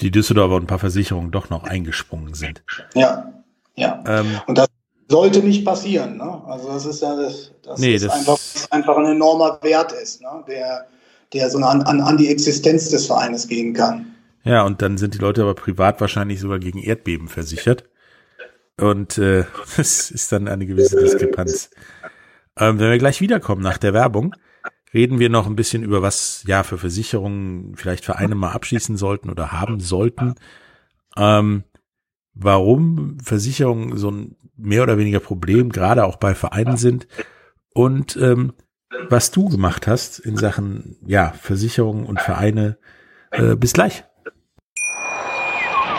die 0.00 0.10
Düsseldorfer 0.10 0.56
und 0.56 0.64
ein 0.64 0.66
paar 0.66 0.78
Versicherungen 0.78 1.30
doch 1.30 1.50
noch 1.50 1.64
eingesprungen 1.64 2.34
sind. 2.34 2.62
Ja, 2.94 3.32
ja. 3.76 4.02
Ähm, 4.06 4.40
und 4.46 4.58
das 4.58 4.68
sollte 5.08 5.40
nicht 5.40 5.64
passieren. 5.64 6.16
Ne? 6.16 6.42
Also 6.46 6.68
das 6.68 6.86
ist 6.86 7.02
ja 7.02 7.16
das, 7.16 7.52
das, 7.62 7.80
nee, 7.80 7.94
ist 7.94 8.04
das 8.04 8.12
einfach, 8.12 8.38
einfach 8.70 8.96
ein 8.96 9.06
enormer 9.06 9.58
Wert 9.62 9.92
ist, 9.92 10.22
ne? 10.22 10.44
der, 10.48 10.86
der 11.32 11.50
so 11.50 11.58
an, 11.58 11.82
an, 11.82 12.00
an 12.00 12.16
die 12.16 12.28
Existenz 12.28 12.88
des 12.90 13.06
Vereines 13.06 13.48
gehen 13.48 13.74
kann. 13.74 14.14
Ja, 14.44 14.62
und 14.62 14.80
dann 14.80 14.96
sind 14.96 15.14
die 15.14 15.18
Leute 15.18 15.42
aber 15.42 15.54
privat 15.54 16.00
wahrscheinlich 16.00 16.40
sogar 16.40 16.58
gegen 16.58 16.78
Erdbeben 16.78 17.28
versichert. 17.28 17.84
Und 18.78 19.18
äh, 19.18 19.44
das 19.76 20.10
ist 20.10 20.32
dann 20.32 20.48
eine 20.48 20.66
gewisse 20.66 20.96
Diskrepanz. 20.96 21.70
Ähm, 22.56 22.78
wenn 22.78 22.90
wir 22.90 22.98
gleich 22.98 23.20
wiederkommen 23.20 23.62
nach 23.62 23.78
der 23.78 23.92
Werbung, 23.92 24.34
reden 24.92 25.18
wir 25.18 25.30
noch 25.30 25.46
ein 25.46 25.56
bisschen 25.56 25.82
über 25.82 26.02
was 26.02 26.44
ja 26.46 26.62
für 26.62 26.78
Versicherungen 26.78 27.74
vielleicht 27.76 28.04
Vereine 28.04 28.34
mal 28.34 28.52
abschließen 28.52 28.96
sollten 28.96 29.30
oder 29.30 29.52
haben 29.52 29.80
sollten. 29.80 30.34
Ähm, 31.16 31.64
warum 32.34 33.18
Versicherungen 33.20 33.96
so 33.96 34.10
ein 34.10 34.36
mehr 34.56 34.82
oder 34.82 34.98
weniger 34.98 35.20
Problem 35.20 35.70
gerade 35.70 36.04
auch 36.04 36.16
bei 36.16 36.34
Vereinen 36.34 36.76
sind 36.76 37.06
und 37.72 38.16
ähm, 38.16 38.52
was 39.08 39.30
du 39.30 39.48
gemacht 39.48 39.86
hast 39.86 40.18
in 40.18 40.36
Sachen 40.36 40.96
ja 41.06 41.32
Versicherungen 41.32 42.04
und 42.06 42.20
Vereine. 42.20 42.78
Äh, 43.30 43.54
bis 43.54 43.72
gleich. 43.72 44.04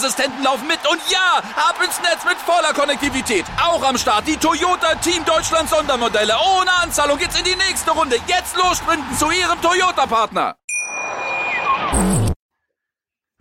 Sicherheitsassistenten 0.00 0.42
laufen 0.42 0.66
mit 0.66 0.78
und 0.90 1.00
ja, 1.10 1.42
ab 1.56 1.76
ins 1.84 2.00
Netz 2.00 2.24
mit 2.24 2.38
voller 2.38 2.72
Konnektivität. 2.72 3.44
Auch 3.62 3.82
am 3.86 3.98
Start 3.98 4.26
die 4.26 4.36
Toyota 4.36 4.94
Team 4.96 5.24
Deutschland 5.24 5.68
Sondermodelle. 5.68 6.32
Ohne 6.58 6.70
Anzahlung 6.82 7.18
geht's 7.18 7.38
in 7.38 7.44
die 7.44 7.56
nächste 7.56 7.90
Runde. 7.90 8.16
Jetzt 8.26 8.56
los 8.56 8.78
sprinten 8.78 9.14
zu 9.16 9.26
Ihrem 9.26 9.60
Toyota-Partner. 9.60 10.56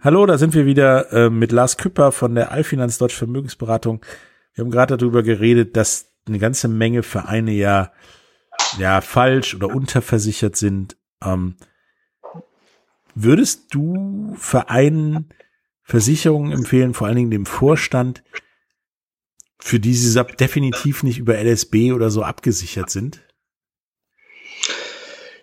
Hallo, 0.01 0.25
da 0.25 0.37
sind 0.37 0.53
wir 0.53 0.65
wieder 0.65 1.11
äh, 1.11 1.29
mit 1.29 1.51
Lars 1.51 1.77
Küpper 1.77 2.11
von 2.11 2.35
der 2.35 2.51
Allfinanz 2.51 2.97
Deutsche 2.97 3.17
Vermögensberatung. 3.17 4.05
Wir 4.53 4.63
haben 4.63 4.71
gerade 4.71 4.97
darüber 4.97 5.23
geredet, 5.23 5.75
dass 5.75 6.11
eine 6.27 6.39
ganze 6.39 6.67
Menge 6.67 7.03
Vereine 7.03 7.51
ja 7.51 7.91
ja 8.77 9.01
falsch 9.01 9.55
oder 9.55 9.67
unterversichert 9.73 10.55
sind. 10.55 10.97
Ähm, 11.23 11.55
würdest 13.15 13.73
du 13.73 14.35
Vereinen 14.37 15.29
Versicherungen 15.89 16.51
empfehlen, 16.51 16.93
vor 16.93 17.07
allen 17.07 17.15
Dingen 17.15 17.31
dem 17.31 17.47
Vorstand, 17.47 18.23
für 19.57 19.79
die 19.79 19.95
sie 19.95 20.23
definitiv 20.39 21.01
nicht 21.01 21.17
über 21.17 21.43
LSB 21.43 21.93
oder 21.93 22.11
so 22.11 22.21
abgesichert 22.21 22.91
sind? 22.91 23.21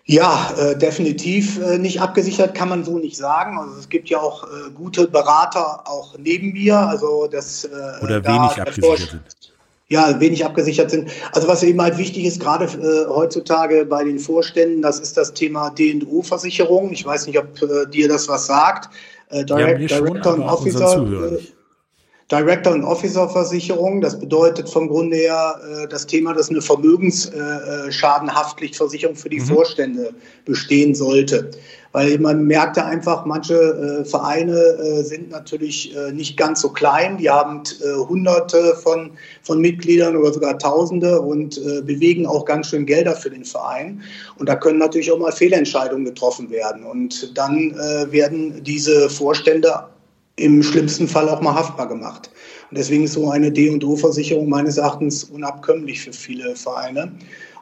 Ja, 0.05 0.53
äh, 0.57 0.77
definitiv 0.77 1.59
äh, 1.59 1.77
nicht 1.77 1.99
abgesichert 1.99 2.55
kann 2.55 2.69
man 2.69 2.85
so 2.85 2.97
nicht 2.97 3.17
sagen. 3.17 3.59
Also 3.59 3.77
es 3.77 3.89
gibt 3.89 4.07
ja 4.07 4.19
auch 4.19 4.45
äh, 4.45 4.71
gute 4.73 5.09
Berater 5.09 5.85
auch 5.85 6.17
neben 6.17 6.53
mir, 6.53 6.77
also 6.77 7.27
das 7.27 7.65
äh, 7.65 7.67
oder 8.01 8.23
wenig 8.23 8.61
abgesichert 8.61 9.09
sind. 9.09 9.56
Ja, 9.89 10.19
wenig 10.19 10.43
abgesichert 10.43 10.91
sind. 10.91 11.09
Also 11.31 11.47
was 11.47 11.63
eben 11.63 11.81
halt 11.81 11.97
wichtig 11.97 12.25
ist, 12.25 12.41
gerade 12.41 12.65
äh, 12.65 13.07
heutzutage 13.07 13.85
bei 13.85 14.03
den 14.03 14.19
Vorständen, 14.19 14.81
das 14.81 14.99
ist 14.99 15.15
das 15.15 15.33
Thema 15.33 15.69
D&O-Versicherung. 15.69 16.91
Ich 16.91 17.05
weiß 17.05 17.25
nicht, 17.27 17.39
ob 17.39 17.61
äh, 17.61 17.89
dir 17.89 18.09
das 18.09 18.27
was 18.27 18.47
sagt 18.47 18.89
äh, 19.29 19.45
Direct, 19.45 19.89
ja, 19.89 19.99
Director 19.99 20.33
und 20.33 20.43
Officer. 20.43 21.39
Äh, 22.29 22.35
Director 22.35 22.73
und 22.73 22.83
Officer 22.83 23.29
Versicherung. 23.29 24.01
Das 24.01 24.19
bedeutet 24.19 24.69
vom 24.69 24.89
Grunde 24.89 25.15
her 25.15 25.55
äh, 25.63 25.87
das 25.87 26.05
Thema, 26.05 26.33
dass 26.33 26.49
eine 26.49 26.61
Vermögensschadenhaftpflichtversicherung 26.61 29.15
für 29.15 29.29
die 29.29 29.39
mhm. 29.39 29.45
Vorstände 29.45 30.13
bestehen 30.43 30.93
sollte. 30.93 31.51
Weil 31.93 32.19
man 32.19 32.45
merkte 32.45 32.83
einfach, 32.83 33.25
manche 33.25 33.55
äh, 33.55 34.03
Vereine 34.03 34.57
äh, 34.57 35.03
sind 35.03 35.31
natürlich 35.31 35.95
äh, 35.95 36.11
nicht 36.11 36.35
ganz 36.35 36.59
so 36.61 36.67
klein. 36.69 37.17
Die 37.17 37.29
haben 37.29 37.63
äh, 37.81 37.93
Hunderte 37.95 38.75
von, 38.75 39.11
von 39.41 39.61
Mitgliedern 39.61 40.17
oder 40.17 40.33
sogar 40.33 40.59
Tausende 40.59 41.21
und 41.21 41.57
äh, 41.57 41.81
bewegen 41.81 42.27
auch 42.27 42.43
ganz 42.43 42.67
schön 42.67 42.85
Gelder 42.85 43.15
für 43.15 43.29
den 43.29 43.45
Verein. 43.45 44.01
Und 44.37 44.49
da 44.49 44.57
können 44.57 44.79
natürlich 44.79 45.09
auch 45.13 45.19
mal 45.19 45.31
Fehlentscheidungen 45.31 46.03
getroffen 46.03 46.49
werden. 46.49 46.83
Und 46.83 47.37
dann 47.37 47.71
äh, 47.71 48.11
werden 48.11 48.61
diese 48.65 49.09
Vorstände 49.09 49.85
im 50.37 50.63
schlimmsten 50.63 51.07
Fall 51.07 51.27
auch 51.29 51.41
mal 51.41 51.55
haftbar 51.55 51.87
gemacht. 51.87 52.29
Und 52.69 52.77
deswegen 52.77 53.03
ist 53.03 53.13
so 53.13 53.29
eine 53.29 53.51
D&O-Versicherung 53.51 54.49
meines 54.49 54.77
Erachtens 54.77 55.23
unabkömmlich 55.23 56.01
für 56.01 56.13
viele 56.13 56.55
Vereine 56.55 57.11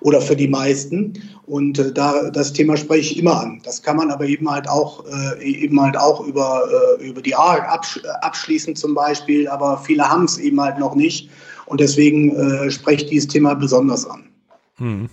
oder 0.01 0.19
für 0.21 0.35
die 0.35 0.47
meisten. 0.47 1.13
Und 1.45 1.79
äh, 1.79 1.91
da 1.93 2.29
das 2.29 2.53
Thema 2.53 2.75
spreche 2.75 3.13
ich 3.13 3.17
immer 3.17 3.39
an. 3.39 3.61
Das 3.63 3.81
kann 3.81 3.97
man 3.97 4.11
aber 4.11 4.25
eben 4.25 4.49
halt 4.49 4.67
auch 4.67 5.05
äh, 5.05 5.43
eben 5.43 5.79
halt 5.79 5.95
auch 5.95 6.25
über 6.25 6.97
äh, 6.99 7.07
über 7.07 7.21
die 7.21 7.35
ARC 7.35 7.67
absch 7.69 7.99
abschließen 8.21 8.75
zum 8.75 8.93
Beispiel. 8.93 9.47
Aber 9.47 9.77
viele 9.77 10.09
haben 10.09 10.25
es 10.25 10.38
eben 10.38 10.59
halt 10.59 10.77
noch 10.77 10.95
nicht. 10.95 11.29
Und 11.65 11.79
deswegen 11.79 12.35
äh, 12.35 12.71
spreche 12.71 13.05
ich 13.05 13.09
dieses 13.09 13.27
Thema 13.27 13.55
besonders 13.55 14.05
an. 14.05 14.29
Hm. 14.77 15.09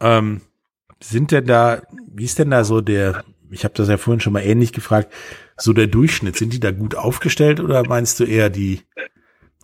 Ähm, 0.00 0.40
sind 1.02 1.30
denn 1.30 1.46
da, 1.46 1.82
wie 2.12 2.24
ist 2.24 2.38
denn 2.38 2.50
da 2.50 2.64
so 2.64 2.80
der, 2.80 3.24
ich 3.50 3.64
habe 3.64 3.74
das 3.74 3.88
ja 3.88 3.96
vorhin 3.96 4.20
schon 4.20 4.32
mal 4.32 4.42
ähnlich 4.42 4.72
gefragt, 4.72 5.12
so 5.60 5.72
der 5.72 5.86
Durchschnitt? 5.86 6.36
Sind 6.36 6.52
die 6.52 6.60
da 6.60 6.70
gut 6.70 6.94
aufgestellt 6.94 7.60
oder 7.60 7.86
meinst 7.86 8.20
du 8.20 8.24
eher, 8.24 8.50
die 8.50 8.82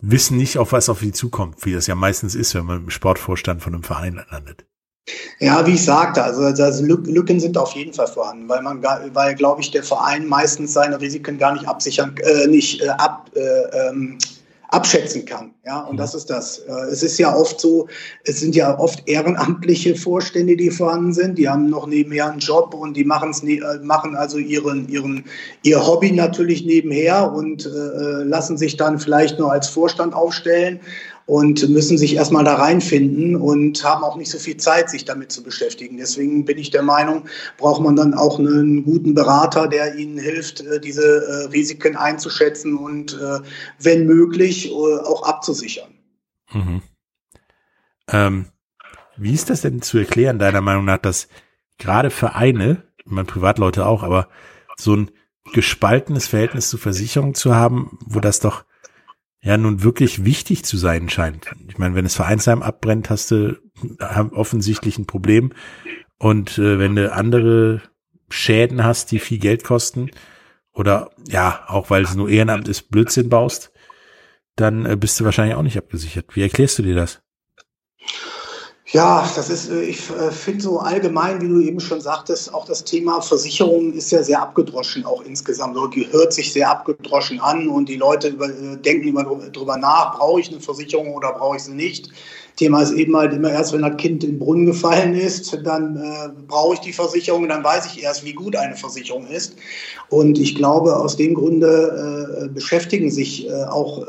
wissen 0.01 0.37
nicht, 0.37 0.59
auf 0.59 0.73
was 0.73 0.89
auf 0.89 1.01
sie 1.01 1.13
zukommt, 1.13 1.65
wie 1.65 1.73
das 1.73 1.87
ja 1.87 1.95
meistens 1.95 2.35
ist, 2.35 2.55
wenn 2.55 2.67
man 2.67 2.85
im 2.85 2.91
Sportvorstand 2.91 3.63
von 3.63 3.75
einem 3.75 3.83
Verein 3.83 4.21
landet? 4.31 4.67
Ja, 5.39 5.65
wie 5.67 5.75
ich 5.75 5.85
sagte, 5.85 6.23
also, 6.23 6.43
also 6.43 6.85
Lücken 6.85 7.39
sind 7.39 7.57
auf 7.57 7.73
jeden 7.73 7.93
Fall 7.93 8.09
vorhanden, 8.09 8.49
weil 8.49 8.63
man, 8.63 8.83
weil 8.83 9.35
glaube 9.37 9.61
ich, 9.61 9.71
der 9.71 9.85
Verein 9.85 10.27
meistens 10.27 10.73
seine 10.73 11.01
Risiken 11.01 11.39
gar 11.39 11.53
nicht 11.53 11.69
absichern, 11.69 12.15
äh, 12.25 12.49
nicht 12.49 12.83
äh, 12.83 12.89
ab, 12.89 13.31
äh, 13.35 13.89
ähm, 13.89 14.19
abschätzen 14.69 15.25
kann. 15.25 15.53
Ja, 15.65 15.81
und 15.81 15.95
mhm. 15.95 15.99
das 15.99 16.15
ist 16.15 16.31
das. 16.31 16.59
Äh, 16.59 16.73
es 16.91 17.03
ist 17.03 17.19
ja 17.19 17.35
oft 17.35 17.61
so, 17.61 17.89
es 18.25 18.41
sind 18.41 18.55
ja 18.57 18.79
oft 18.79 19.07
ehrenamtliche 19.09 19.95
Vorstände, 19.95 20.57
die 20.57 20.71
vorhanden 20.71 21.13
sind. 21.13 21.39
Die 21.39 21.49
haben 21.49 21.69
noch 21.71 21.87
nebenher 21.87 22.31
einen 22.31 22.41
Job 22.41 22.75
und 22.75 22.97
die 22.97 23.05
machen 23.05 23.31
es, 23.31 23.43
ne, 23.43 23.59
äh, 23.59 23.79
machen 23.83 24.17
also 24.17 24.39
ihren, 24.39 24.89
ihren, 24.89 25.25
ihr 25.63 25.87
Hobby 25.87 26.13
natürlich 26.13 26.65
nebenher 26.65 27.33
und 27.33 27.67
äh, 27.67 28.23
lassen 28.25 28.57
sich 28.57 28.77
dann 28.77 28.99
vielleicht 28.99 29.39
nur 29.39 29.53
als 29.53 29.69
Vorstand 29.69 30.15
aufstellen 30.15 30.81
und 31.27 31.69
müssen 31.69 31.99
sich 31.99 32.15
erstmal 32.15 32.45
da 32.45 32.55
reinfinden 32.55 33.35
und 33.35 33.83
haben 33.85 34.05
auch 34.05 34.17
nicht 34.17 34.31
so 34.31 34.39
viel 34.39 34.57
Zeit, 34.57 34.89
sich 34.89 35.05
damit 35.05 35.33
zu 35.33 35.43
beschäftigen. 35.43 35.97
Deswegen 35.97 36.45
bin 36.45 36.57
ich 36.57 36.71
der 36.71 36.83
Meinung, 36.83 37.29
braucht 37.59 37.83
man 37.83 37.97
dann 37.97 38.15
auch 38.15 38.39
einen 38.39 38.85
guten 38.85 39.15
Berater, 39.15 39.67
der 39.67 39.97
ihnen 39.97 40.19
hilft, 40.19 40.61
äh, 40.61 40.81
diese 40.81 41.03
äh, 41.03 41.47
Risiken 41.49 41.97
einzuschätzen 41.97 42.77
und 42.77 43.15
äh, 43.15 43.41
wenn 43.81 44.07
möglich 44.07 44.73
auch 44.73 45.25
abzusichern. 45.25 45.91
Mhm. 46.53 46.83
Ähm, 48.09 48.47
wie 49.17 49.33
ist 49.33 49.51
das 49.51 49.63
denn 49.63 49.83
zu 49.83 49.99
erklären, 49.99 50.39
deiner 50.39 50.61
Meinung 50.61 50.85
nach, 50.85 50.99
dass 50.99 51.29
gerade 51.79 52.11
Vereine, 52.11 52.85
man 53.05 53.27
Privatleute 53.27 53.87
auch, 53.87 54.05
aber 54.05 54.29
so 54.77 54.95
ein 54.95 55.11
gespaltenes 55.53 56.29
Verhältnis 56.29 56.69
zu 56.69 56.79
Versicherungen 56.79 57.35
zu 57.35 57.55
haben, 57.55 57.99
wo 58.05 58.21
das 58.21 58.39
doch 58.41 58.65
ja 59.47 59.57
nun 59.57 59.85
wirklich 59.85 60.25
wichtig 60.25 60.65
zu 60.65 60.77
sein 60.77 61.09
scheint. 61.09 61.47
Ich 61.69 61.79
meine, 61.79 61.95
wenn 61.95 62.05
das 62.05 62.17
Vereinsheim 62.17 62.63
abbrennt, 62.63 63.11
hast 63.11 63.31
du 63.31 63.57
offensichtlich 64.33 64.99
ein 64.99 65.07
Problem. 65.07 65.53
Und 66.19 66.59
äh, 66.59 66.81
wenn 66.81 66.97
du 66.97 67.13
andere 67.13 67.81
Schäden 68.29 68.83
hast, 68.83 69.13
die 69.13 69.21
viel 69.21 69.39
Geld 69.39 69.63
kosten, 69.63 70.11
oder 70.75 71.11
ja, 71.29 71.65
auch 71.69 71.91
weil 71.91 72.03
es 72.03 72.17
nur 72.17 72.29
Ehrenamt 72.29 72.67
ist, 72.67 72.91
Blödsinn 72.91 73.29
baust, 73.29 73.73
dann 74.57 74.85
äh, 74.85 74.97
bist 74.97 75.21
du 75.21 75.25
wahrscheinlich 75.25 75.55
auch 75.55 75.63
nicht 75.63 75.79
abgesichert. 75.79 76.35
Wie 76.35 76.43
erklärst 76.43 76.81
du 76.81 76.83
dir 76.83 76.97
das? 76.97 77.23
Ja, 78.97 79.29
das 79.37 79.51
ist, 79.51 79.69
äh, 79.69 79.83
ich 79.83 80.09
äh, 80.09 80.31
finde 80.31 80.63
so 80.63 80.79
allgemein, 80.79 81.43
wie 81.43 81.49
du 81.49 81.61
eben 81.61 81.81
schon 81.81 82.01
sagtest, 82.01 82.55
auch 82.55 82.65
das 82.65 82.83
Thema 82.83 83.21
Versicherung 83.21 83.93
ist 83.93 84.11
ja 84.11 84.23
sehr 84.23 84.41
abgedroschen, 84.41 85.05
auch 85.05 85.23
insgesamt. 85.23 85.77
So 85.77 85.91
gehört 85.91 86.33
sich 86.33 86.51
sehr 86.51 86.71
abgedroschen 86.71 87.39
an 87.39 87.69
und 87.69 87.91
die 87.91 87.97
Leute 87.97 88.29
über, 88.29 88.47
äh, 88.47 88.79
denken 88.79 89.09
immer 89.09 89.25
drüber 89.53 89.77
nach, 89.77 90.17
brauche 90.17 90.41
ich 90.41 90.49
eine 90.51 90.61
Versicherung 90.61 91.15
oder 91.15 91.35
brauche 91.35 91.57
ich 91.59 91.65
sie 91.65 91.75
nicht. 91.75 92.09
Thema 92.57 92.81
ist 92.81 92.93
eben 92.93 93.15
halt 93.15 93.35
immer 93.35 93.51
erst, 93.51 93.75
wenn 93.75 93.83
das 93.83 93.99
Kind 93.99 94.25
in 94.25 94.31
den 94.31 94.39
Brunnen 94.39 94.65
gefallen 94.65 95.15
ist, 95.15 95.59
dann 95.63 95.99
äh, 95.99 96.31
brauche 96.49 96.73
ich 96.73 96.81
die 96.81 96.95
Versicherung, 96.95 97.47
dann 97.51 97.63
weiß 97.63 97.85
ich 97.85 98.03
erst, 98.03 98.25
wie 98.25 98.33
gut 98.33 98.57
eine 98.57 98.77
Versicherung 98.77 99.27
ist. 99.27 99.57
Und 100.09 100.39
ich 100.39 100.55
glaube, 100.55 100.97
aus 100.97 101.19
dem 101.19 101.35
Grunde 101.35 102.47
äh, 102.47 102.49
beschäftigen 102.49 103.11
sich 103.11 103.47
äh, 103.47 103.65
auch 103.65 104.07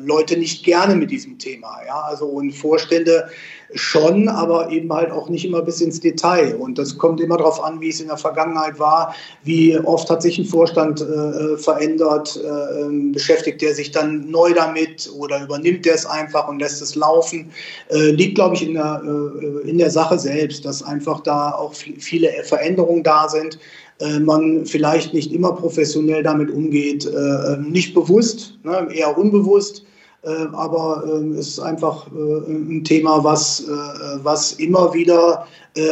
Leute 0.00 0.38
nicht 0.38 0.64
gerne 0.64 0.94
mit 0.94 1.10
diesem 1.10 1.38
Thema. 1.38 1.80
Ja? 1.86 2.00
Also 2.00 2.24
und 2.24 2.52
Vorstände 2.52 3.28
schon, 3.74 4.28
aber 4.28 4.70
eben 4.70 4.92
halt 4.92 5.10
auch 5.10 5.28
nicht 5.28 5.44
immer 5.44 5.62
bis 5.62 5.80
ins 5.80 6.00
Detail. 6.00 6.54
Und 6.56 6.78
das 6.78 6.98
kommt 6.98 7.20
immer 7.20 7.36
darauf 7.36 7.62
an, 7.62 7.80
wie 7.80 7.88
es 7.88 8.00
in 8.00 8.08
der 8.08 8.16
Vergangenheit 8.16 8.78
war, 8.78 9.14
wie 9.44 9.78
oft 9.78 10.08
hat 10.10 10.22
sich 10.22 10.38
ein 10.38 10.44
Vorstand 10.44 11.00
äh, 11.00 11.56
verändert, 11.56 12.40
äh, 12.42 12.80
ähm, 12.80 13.12
beschäftigt 13.12 13.62
er 13.62 13.74
sich 13.74 13.90
dann 13.90 14.30
neu 14.30 14.52
damit 14.52 15.10
oder 15.16 15.42
übernimmt 15.42 15.86
er 15.86 15.94
es 15.94 16.06
einfach 16.06 16.48
und 16.48 16.58
lässt 16.58 16.82
es 16.82 16.94
laufen. 16.94 17.50
Äh, 17.90 18.10
liegt, 18.10 18.36
glaube 18.36 18.56
ich, 18.56 18.66
in 18.66 18.74
der, 18.74 19.02
äh, 19.04 19.68
in 19.68 19.78
der 19.78 19.90
Sache 19.90 20.18
selbst, 20.18 20.64
dass 20.64 20.82
einfach 20.82 21.20
da 21.20 21.52
auch 21.52 21.74
viele 21.74 22.30
Veränderungen 22.44 23.02
da 23.02 23.28
sind 23.28 23.58
äh, 24.00 24.18
man 24.18 24.66
vielleicht 24.66 25.14
nicht 25.14 25.32
immer 25.32 25.52
professionell 25.52 26.22
damit 26.22 26.50
umgeht, 26.50 27.06
äh, 27.06 27.56
nicht 27.58 27.94
bewusst, 27.94 28.58
ne, 28.64 28.88
eher 28.92 29.16
unbewusst 29.16 29.80
äh, 29.80 29.91
aber 30.24 31.02
ähm, 31.06 31.32
es 31.32 31.48
ist 31.48 31.58
einfach 31.58 32.06
äh, 32.12 32.50
ein 32.50 32.84
Thema, 32.84 33.24
was, 33.24 33.60
äh, 33.60 33.66
was 34.22 34.52
immer 34.54 34.94
wieder 34.94 35.46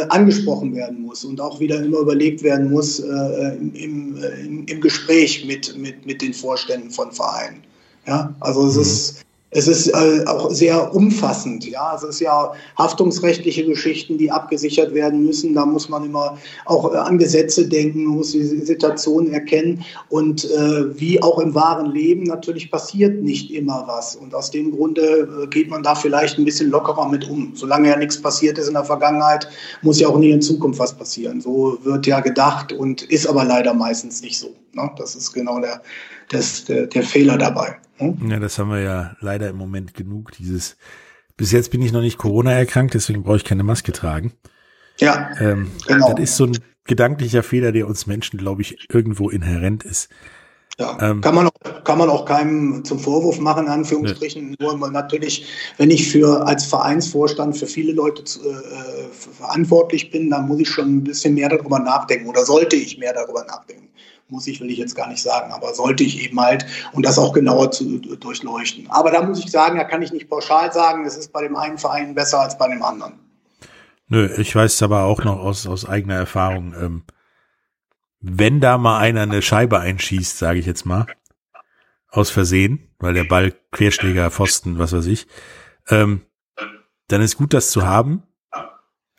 angesprochen 0.09 0.75
werden 0.75 1.01
muss 1.01 1.25
und 1.25 1.41
auch 1.41 1.59
wieder 1.59 1.83
immer 1.83 2.01
überlegt 2.01 2.43
werden 2.43 2.69
muss 2.69 2.99
im, 2.99 3.73
im, 3.73 4.65
im 4.67 4.79
Gespräch 4.79 5.43
mit, 5.47 5.75
mit, 5.75 6.05
mit 6.05 6.21
den 6.21 6.35
Vorständen 6.35 6.91
von 6.91 7.11
Vereinen. 7.11 7.63
Ja, 8.05 8.31
also 8.41 8.67
es 8.67 8.75
mhm. 8.75 8.81
ist 8.81 9.25
es 9.53 9.67
ist 9.67 9.89
äh, 9.89 10.23
auch 10.27 10.49
sehr 10.49 10.95
umfassend. 10.95 11.67
Ja, 11.67 11.93
es 11.93 12.03
ist 12.03 12.21
ja 12.21 12.53
haftungsrechtliche 12.77 13.65
Geschichten, 13.65 14.17
die 14.17 14.31
abgesichert 14.31 14.93
werden 14.93 15.25
müssen. 15.25 15.53
Da 15.53 15.65
muss 15.65 15.89
man 15.89 16.05
immer 16.05 16.37
auch 16.65 16.93
äh, 16.93 16.97
an 16.97 17.17
Gesetze 17.17 17.67
denken, 17.67 18.05
muss 18.05 18.31
die 18.31 18.43
Situation 18.43 19.29
erkennen. 19.31 19.83
Und 20.07 20.45
äh, 20.45 20.97
wie 20.97 21.21
auch 21.21 21.37
im 21.39 21.53
wahren 21.53 21.91
Leben 21.91 22.23
natürlich 22.23 22.71
passiert 22.71 23.21
nicht 23.21 23.51
immer 23.51 23.83
was. 23.87 24.15
Und 24.15 24.33
aus 24.33 24.51
dem 24.51 24.71
Grunde 24.71 25.27
äh, 25.43 25.47
geht 25.47 25.69
man 25.69 25.83
da 25.83 25.95
vielleicht 25.95 26.39
ein 26.39 26.45
bisschen 26.45 26.69
lockerer 26.69 27.09
mit 27.09 27.29
um. 27.29 27.51
Solange 27.53 27.89
ja 27.89 27.97
nichts 27.97 28.21
passiert 28.21 28.57
ist 28.57 28.69
in 28.69 28.73
der 28.73 28.85
Vergangenheit, 28.85 29.49
muss 29.81 29.99
ja 29.99 30.07
auch 30.07 30.17
nie 30.17 30.31
in 30.31 30.41
Zukunft 30.41 30.79
was 30.79 30.93
passieren. 30.93 31.41
So 31.41 31.77
wird 31.83 32.07
ja 32.07 32.21
gedacht 32.21 32.71
und 32.71 33.01
ist 33.01 33.27
aber 33.27 33.43
leider 33.43 33.73
meistens 33.73 34.21
nicht 34.21 34.39
so. 34.39 34.55
Ne? 34.71 34.89
Das 34.97 35.13
ist 35.15 35.33
genau 35.33 35.59
der, 35.59 35.81
das, 36.29 36.63
der, 36.63 36.87
der 36.87 37.03
Fehler 37.03 37.37
dabei. 37.37 37.75
Hm? 38.01 38.29
Ja, 38.29 38.39
das 38.39 38.57
haben 38.57 38.71
wir 38.71 38.81
ja 38.81 39.15
leider 39.19 39.49
im 39.49 39.57
Moment 39.57 39.93
genug. 39.93 40.31
Dieses, 40.31 40.77
bis 41.37 41.51
jetzt 41.51 41.71
bin 41.71 41.81
ich 41.81 41.91
noch 41.91 42.01
nicht 42.01 42.17
Corona 42.17 42.51
erkrankt, 42.51 42.93
deswegen 42.95 43.23
brauche 43.23 43.37
ich 43.37 43.45
keine 43.45 43.63
Maske 43.63 43.91
tragen. 43.91 44.33
Ja, 44.97 45.29
ähm, 45.39 45.71
genau. 45.87 46.13
Das 46.13 46.19
ist 46.19 46.37
so 46.37 46.45
ein 46.45 46.57
gedanklicher 46.85 47.43
Fehler, 47.43 47.71
der 47.71 47.87
uns 47.87 48.07
Menschen, 48.07 48.37
glaube 48.37 48.61
ich, 48.61 48.87
irgendwo 48.89 49.29
inhärent 49.29 49.83
ist. 49.83 50.09
Ja, 50.79 50.97
ähm, 50.99 51.21
kann 51.21 51.35
man 51.35 51.47
auch, 51.47 51.83
kann 51.83 51.97
man 51.99 52.09
auch 52.09 52.25
keinem 52.25 52.83
zum 52.83 52.97
Vorwurf 52.97 53.39
machen, 53.39 53.65
in 53.65 53.71
Anführungsstrichen. 53.71 54.51
Ne. 54.51 54.55
Nur 54.59 54.89
natürlich, 54.89 55.45
wenn 55.77 55.91
ich 55.91 56.09
für 56.09 56.47
als 56.47 56.65
Vereinsvorstand 56.65 57.55
für 57.55 57.67
viele 57.67 57.93
Leute 57.93 58.23
zu, 58.23 58.39
äh, 58.49 59.07
verantwortlich 59.11 60.09
bin, 60.09 60.29
dann 60.31 60.47
muss 60.47 60.59
ich 60.59 60.69
schon 60.69 60.97
ein 60.97 61.03
bisschen 61.03 61.35
mehr 61.35 61.49
darüber 61.49 61.77
nachdenken 61.77 62.27
oder 62.27 62.45
sollte 62.45 62.77
ich 62.77 62.97
mehr 62.97 63.13
darüber 63.13 63.43
nachdenken 63.45 63.89
muss 64.31 64.47
ich, 64.47 64.61
will 64.61 64.71
ich 64.71 64.77
jetzt 64.77 64.95
gar 64.95 65.09
nicht 65.09 65.21
sagen, 65.21 65.51
aber 65.51 65.73
sollte 65.73 66.03
ich 66.03 66.23
eben 66.23 66.39
halt 66.39 66.65
und 66.93 67.05
das 67.05 67.19
auch 67.19 67.33
genauer 67.33 67.71
zu 67.71 67.99
durchleuchten. 67.99 68.89
Aber 68.89 69.11
da 69.11 69.21
muss 69.21 69.39
ich 69.39 69.51
sagen, 69.51 69.77
da 69.77 69.83
kann 69.83 70.01
ich 70.01 70.13
nicht 70.13 70.29
pauschal 70.29 70.71
sagen, 70.71 71.05
es 71.05 71.17
ist 71.17 71.33
bei 71.33 71.41
dem 71.41 71.55
einen 71.55 71.77
Verein 71.77 72.15
besser 72.15 72.39
als 72.39 72.57
bei 72.57 72.67
dem 72.69 72.81
anderen. 72.81 73.19
Nö, 74.07 74.29
ich 74.37 74.55
weiß 74.55 74.73
es 74.73 74.81
aber 74.81 75.03
auch 75.03 75.23
noch 75.23 75.39
aus, 75.39 75.67
aus 75.67 75.87
eigener 75.87 76.15
Erfahrung, 76.15 76.73
ähm, 76.73 77.03
wenn 78.19 78.61
da 78.61 78.77
mal 78.77 78.99
einer 78.99 79.21
eine 79.21 79.41
Scheibe 79.41 79.79
einschießt, 79.79 80.37
sage 80.37 80.59
ich 80.59 80.65
jetzt 80.65 80.85
mal, 80.85 81.07
aus 82.07 82.29
Versehen, 82.29 82.89
weil 82.99 83.13
der 83.13 83.23
Ball 83.23 83.53
Querschläger, 83.71 84.29
Pfosten, 84.31 84.79
was 84.79 84.93
weiß 84.93 85.07
ich, 85.07 85.27
ähm, 85.89 86.21
dann 87.07 87.21
ist 87.21 87.37
gut, 87.37 87.53
das 87.53 87.71
zu 87.71 87.85
haben. 87.85 88.23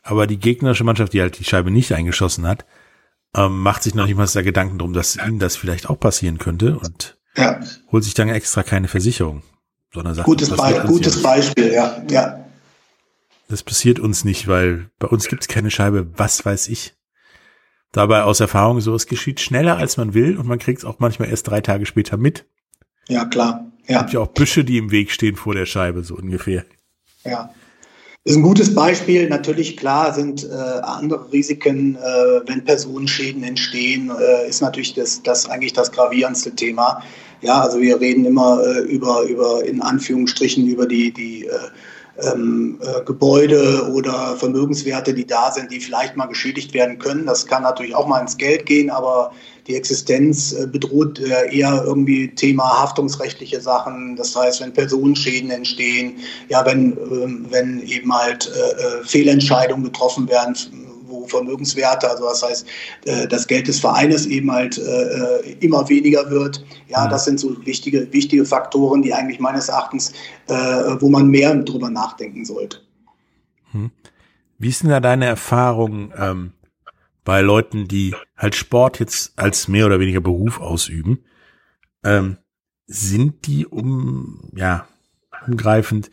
Aber 0.03 0.27
die 0.27 0.39
gegnerische 0.39 0.85
Mannschaft, 0.85 1.13
die 1.13 1.21
halt 1.21 1.39
die 1.39 1.45
Scheibe 1.45 1.71
nicht 1.71 1.93
eingeschossen 1.93 2.47
hat, 2.47 2.65
ähm, 3.37 3.61
macht 3.61 3.83
sich 3.83 3.95
noch 3.95 4.07
nicht 4.07 4.17
mal 4.17 4.27
da 4.27 4.43
Gedanken 4.43 4.79
drum, 4.79 4.93
dass 4.93 5.17
ihnen 5.17 5.39
das 5.39 5.57
vielleicht 5.57 5.89
auch 5.89 5.99
passieren 5.99 6.39
könnte 6.39 6.79
und 6.79 7.19
ja. 7.37 7.61
holt 7.91 8.05
sich 8.05 8.15
dann 8.15 8.29
extra 8.29 8.63
keine 8.63 8.89
Versicherung, 8.89 9.43
sondern 9.93 10.15
sagt, 10.15 10.27
gutes, 10.27 10.51
Be 10.51 10.85
gutes 10.87 11.23
Beispiel, 11.23 11.73
ja, 11.73 12.03
ja. 12.11 12.45
Das 13.49 13.63
passiert 13.63 13.99
uns 13.99 14.25
nicht, 14.25 14.49
weil 14.49 14.91
bei 14.99 15.09
uns 15.09 15.29
gibt 15.29 15.43
es 15.43 15.49
keine 15.49 15.71
Scheibe, 15.71 16.11
was 16.17 16.45
weiß 16.45 16.69
ich. 16.69 16.95
Dabei 17.91 18.23
aus 18.23 18.41
Erfahrung 18.41 18.81
so, 18.81 18.95
es 18.95 19.07
geschieht 19.07 19.41
schneller 19.41 19.77
als 19.77 19.99
man 19.99 20.15
will 20.15 20.39
und 20.39 20.47
man 20.47 20.59
kriegt 20.59 20.79
es 20.79 20.85
auch 20.87 20.99
manchmal 20.99 21.29
erst 21.29 21.49
drei 21.49 21.61
Tage 21.61 21.85
später 21.85 22.17
mit. 22.17 22.47
Ja, 23.09 23.27
klar. 23.27 23.71
Ja. 23.87 23.97
Es 23.97 23.99
gibt 24.03 24.13
ja 24.15 24.21
auch 24.21 24.29
Büsche, 24.29 24.65
die 24.65 24.79
im 24.79 24.91
Weg 24.91 25.11
stehen 25.11 25.37
vor 25.37 25.55
der 25.55 25.67
Scheibe, 25.67 26.03
so 26.03 26.15
ungefähr. 26.17 26.65
Ja. 27.25 27.53
Das 28.25 28.35
ist 28.35 28.39
ein 28.39 28.45
gutes 28.45 28.73
Beispiel. 28.73 29.29
Natürlich, 29.29 29.77
klar, 29.77 30.15
sind 30.15 30.45
äh, 30.45 30.55
andere 30.55 31.33
Risiken, 31.33 31.97
äh, 31.97 32.41
wenn 32.47 32.65
Personenschäden 32.65 33.43
entstehen, 33.43 34.13
äh, 34.17 34.49
ist 34.49 34.63
natürlich 34.63 34.95
das, 34.95 35.21
das 35.25 35.51
eigentlich 35.51 35.73
das 35.73 35.91
gravierendste 35.91 36.55
Thema. 36.55 37.03
Ja, 37.41 37.63
also 37.63 37.81
wir 37.81 38.01
reden 38.01 38.25
immer 38.25 38.63
äh, 38.65 38.83
über, 38.83 39.23
über, 39.23 39.65
in 39.65 39.83
Anführungsstrichen, 39.83 40.69
über 40.69 40.87
die, 40.87 41.13
die 41.13 41.47
äh, 41.47 42.29
ähm, 42.33 42.79
äh, 42.81 43.03
Gebäude 43.05 43.91
oder 43.93 44.37
Vermögenswerte, 44.37 45.15
die 45.15 45.27
da 45.27 45.51
sind, 45.51 45.73
die 45.73 45.81
vielleicht 45.81 46.17
mal 46.17 46.27
geschädigt 46.27 46.75
werden 46.75 47.01
können. 47.01 47.27
Das 47.27 47.45
kann 47.45 47.65
natürlich 47.65 47.97
auch 47.97 48.07
mal 48.07 48.21
ins 48.21 48.37
Geld 48.37 48.67
gehen, 48.67 48.89
aber 48.91 49.33
die 49.67 49.77
Existenz 49.77 50.53
äh, 50.53 50.67
bedroht 50.67 51.21
äh, 51.21 51.55
eher 51.55 51.85
irgendwie 51.85 52.29
Thema 52.35 52.65
haftungsrechtliche 52.83 53.61
Sachen. 53.61 54.17
Das 54.17 54.35
heißt, 54.35 54.61
wenn 54.61 54.73
Personenschäden 54.73 55.51
entstehen, 55.51 56.17
ja, 56.49 56.65
wenn, 56.67 56.93
ähm, 56.93 57.47
wenn 57.51 57.81
eben 57.83 58.13
halt 58.13 58.51
äh, 58.51 59.05
Fehlentscheidungen 59.05 59.85
getroffen 59.85 60.29
werden, 60.29 60.57
wo 61.07 61.27
Vermögenswerte, 61.27 62.11
also 62.11 62.25
das 62.25 62.43
heißt, 62.43 62.67
das 63.29 63.47
Geld 63.47 63.69
des 63.69 63.81
Vereines 63.81 64.25
eben 64.25 64.51
halt 64.51 64.81
immer 65.61 65.87
weniger 65.91 66.31
wird. 66.31 66.65
Ja, 66.89 67.07
das 67.07 67.27
sind 67.27 67.39
so 67.39 67.55
wichtige, 67.67 68.11
wichtige 68.15 68.47
Faktoren, 68.47 69.03
die 69.03 69.13
eigentlich 69.13 69.39
meines 69.39 69.69
Erachtens, 69.69 70.15
wo 70.47 71.11
man 71.11 71.29
mehr 71.29 71.55
drüber 71.55 71.91
nachdenken 71.91 72.47
sollte. 72.47 72.79
Hm. 73.73 73.91
Wie 74.59 74.71
ist 74.71 74.85
denn 74.85 74.91
da 74.91 75.01
deine 75.01 75.27
Erfahrung? 75.27 76.15
Bei 77.25 77.41
Leuten, 77.41 77.87
die 77.87 78.15
halt 78.37 78.55
Sport 78.55 78.99
jetzt 78.99 79.39
als 79.39 79.69
mehr 79.69 79.87
oder 79.87 80.01
weniger 80.01 80.21
Beruf 80.21 80.61
ausüben, 80.61 81.25
ähm, 82.05 82.39
sind 82.87 83.47
die 83.47 83.67
um, 83.67 84.51
ja, 84.55 84.89
umgreifend 85.47 86.11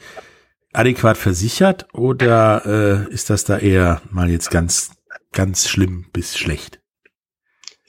adäquat 0.74 1.17
versichert 1.17 1.88
oder 1.93 3.08
äh, 3.10 3.13
ist 3.13 3.30
das 3.30 3.43
da 3.43 3.58
eher 3.58 4.02
mal 4.12 4.30
jetzt 4.30 4.52
ganz, 4.52 4.91
ganz 5.32 5.67
schlimm 5.67 6.06
bis 6.13 6.38
schlecht? 6.38 6.80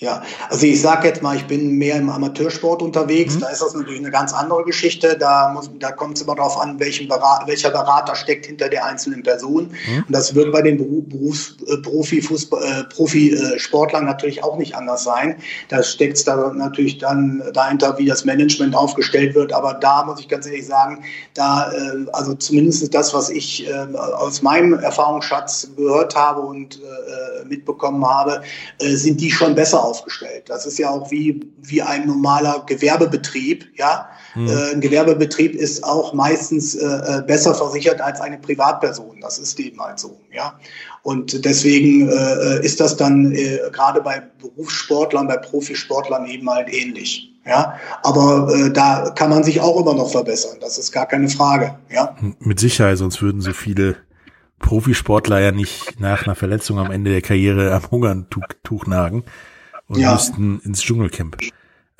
Ja, 0.00 0.22
also 0.48 0.64
ich 0.64 0.80
sage 0.80 1.08
jetzt 1.08 1.22
mal, 1.22 1.36
ich 1.36 1.46
bin 1.46 1.76
mehr 1.76 1.96
im 1.96 2.08
Amateursport 2.08 2.80
unterwegs. 2.80 3.34
Mhm. 3.34 3.40
Da 3.40 3.48
ist 3.48 3.60
das 3.60 3.74
natürlich 3.74 4.00
eine 4.00 4.10
ganz 4.10 4.32
andere 4.32 4.64
Geschichte. 4.64 5.14
Da, 5.18 5.50
muss, 5.52 5.70
da 5.78 5.92
kommt 5.92 6.16
es 6.16 6.22
immer 6.22 6.34
darauf 6.34 6.58
an, 6.58 6.78
Berat, 6.78 7.46
welcher 7.46 7.68
Berater 7.68 8.14
steckt 8.14 8.46
hinter 8.46 8.70
der 8.70 8.86
einzelnen 8.86 9.22
Person. 9.22 9.64
Mhm. 9.64 10.04
Und 10.06 10.10
das 10.10 10.34
wird 10.34 10.52
bei 10.52 10.62
den 10.62 10.78
Berufs, 10.78 11.56
äh, 11.66 11.74
äh, 11.74 12.84
Profisportlern 12.84 14.06
natürlich 14.06 14.42
auch 14.42 14.56
nicht 14.56 14.74
anders 14.74 15.04
sein. 15.04 15.36
Da 15.68 15.82
steckt 15.82 16.16
es 16.16 16.24
da 16.24 16.50
natürlich 16.54 16.96
dann 16.96 17.42
dahinter, 17.52 17.98
wie 17.98 18.06
das 18.06 18.24
Management 18.24 18.74
aufgestellt 18.74 19.34
wird. 19.34 19.52
Aber 19.52 19.74
da 19.74 20.04
muss 20.06 20.18
ich 20.18 20.28
ganz 20.28 20.46
ehrlich 20.46 20.66
sagen, 20.66 21.04
da, 21.34 21.70
äh, 21.72 22.06
also 22.14 22.32
zumindest 22.32 22.94
das, 22.94 23.12
was 23.12 23.28
ich 23.28 23.68
äh, 23.68 23.72
aus 23.94 24.40
meinem 24.40 24.78
Erfahrungsschatz 24.78 25.68
gehört 25.76 26.16
habe 26.16 26.40
und 26.40 26.76
äh, 26.76 27.44
mitbekommen 27.46 28.02
habe, 28.02 28.40
äh, 28.78 28.94
sind 28.94 29.20
die 29.20 29.30
schon 29.30 29.54
besser 29.54 29.89
aufgestellt. 29.90 30.44
Das 30.48 30.66
ist 30.66 30.78
ja 30.78 30.90
auch 30.90 31.10
wie, 31.10 31.40
wie 31.60 31.82
ein 31.82 32.06
normaler 32.06 32.64
Gewerbebetrieb. 32.66 33.66
Ja? 33.76 34.08
Mhm. 34.34 34.48
Äh, 34.48 34.72
ein 34.72 34.80
Gewerbebetrieb 34.80 35.54
ist 35.54 35.82
auch 35.84 36.14
meistens 36.14 36.74
äh, 36.74 36.86
äh, 36.86 37.22
besser 37.26 37.54
versichert 37.54 38.00
als 38.00 38.20
eine 38.20 38.38
Privatperson. 38.38 39.20
Das 39.20 39.38
ist 39.38 39.58
eben 39.58 39.80
halt 39.80 39.98
so. 39.98 40.20
Ja? 40.32 40.58
Und 41.02 41.44
deswegen 41.44 42.08
äh, 42.08 42.64
ist 42.64 42.80
das 42.80 42.96
dann 42.96 43.32
äh, 43.32 43.58
gerade 43.72 44.00
bei 44.00 44.22
Berufssportlern, 44.40 45.26
bei 45.26 45.36
Profisportlern 45.36 46.26
eben 46.26 46.48
halt 46.48 46.72
ähnlich. 46.72 47.26
Ja, 47.46 47.78
aber 48.02 48.54
äh, 48.54 48.70
da 48.70 49.10
kann 49.16 49.30
man 49.30 49.42
sich 49.42 49.62
auch 49.62 49.80
immer 49.80 49.94
noch 49.94 50.10
verbessern. 50.10 50.58
Das 50.60 50.76
ist 50.76 50.92
gar 50.92 51.06
keine 51.06 51.28
Frage. 51.30 51.74
Ja, 51.90 52.14
mit 52.38 52.60
Sicherheit, 52.60 52.98
sonst 52.98 53.22
würden 53.22 53.40
so 53.40 53.54
viele 53.54 53.96
Profisportler 54.60 55.40
ja 55.40 55.50
nicht 55.50 55.98
nach 56.00 56.26
einer 56.26 56.36
Verletzung 56.36 56.78
am 56.78 56.90
Ende 56.90 57.10
der 57.10 57.22
Karriere 57.22 57.72
am 57.72 57.90
Hungertuch 57.90 58.44
Tuch 58.62 58.86
nagen 58.86 59.24
und 59.90 59.98
ja. 59.98 60.12
müssten 60.12 60.60
ins 60.64 60.80
Dschungelcamp. 60.80 61.36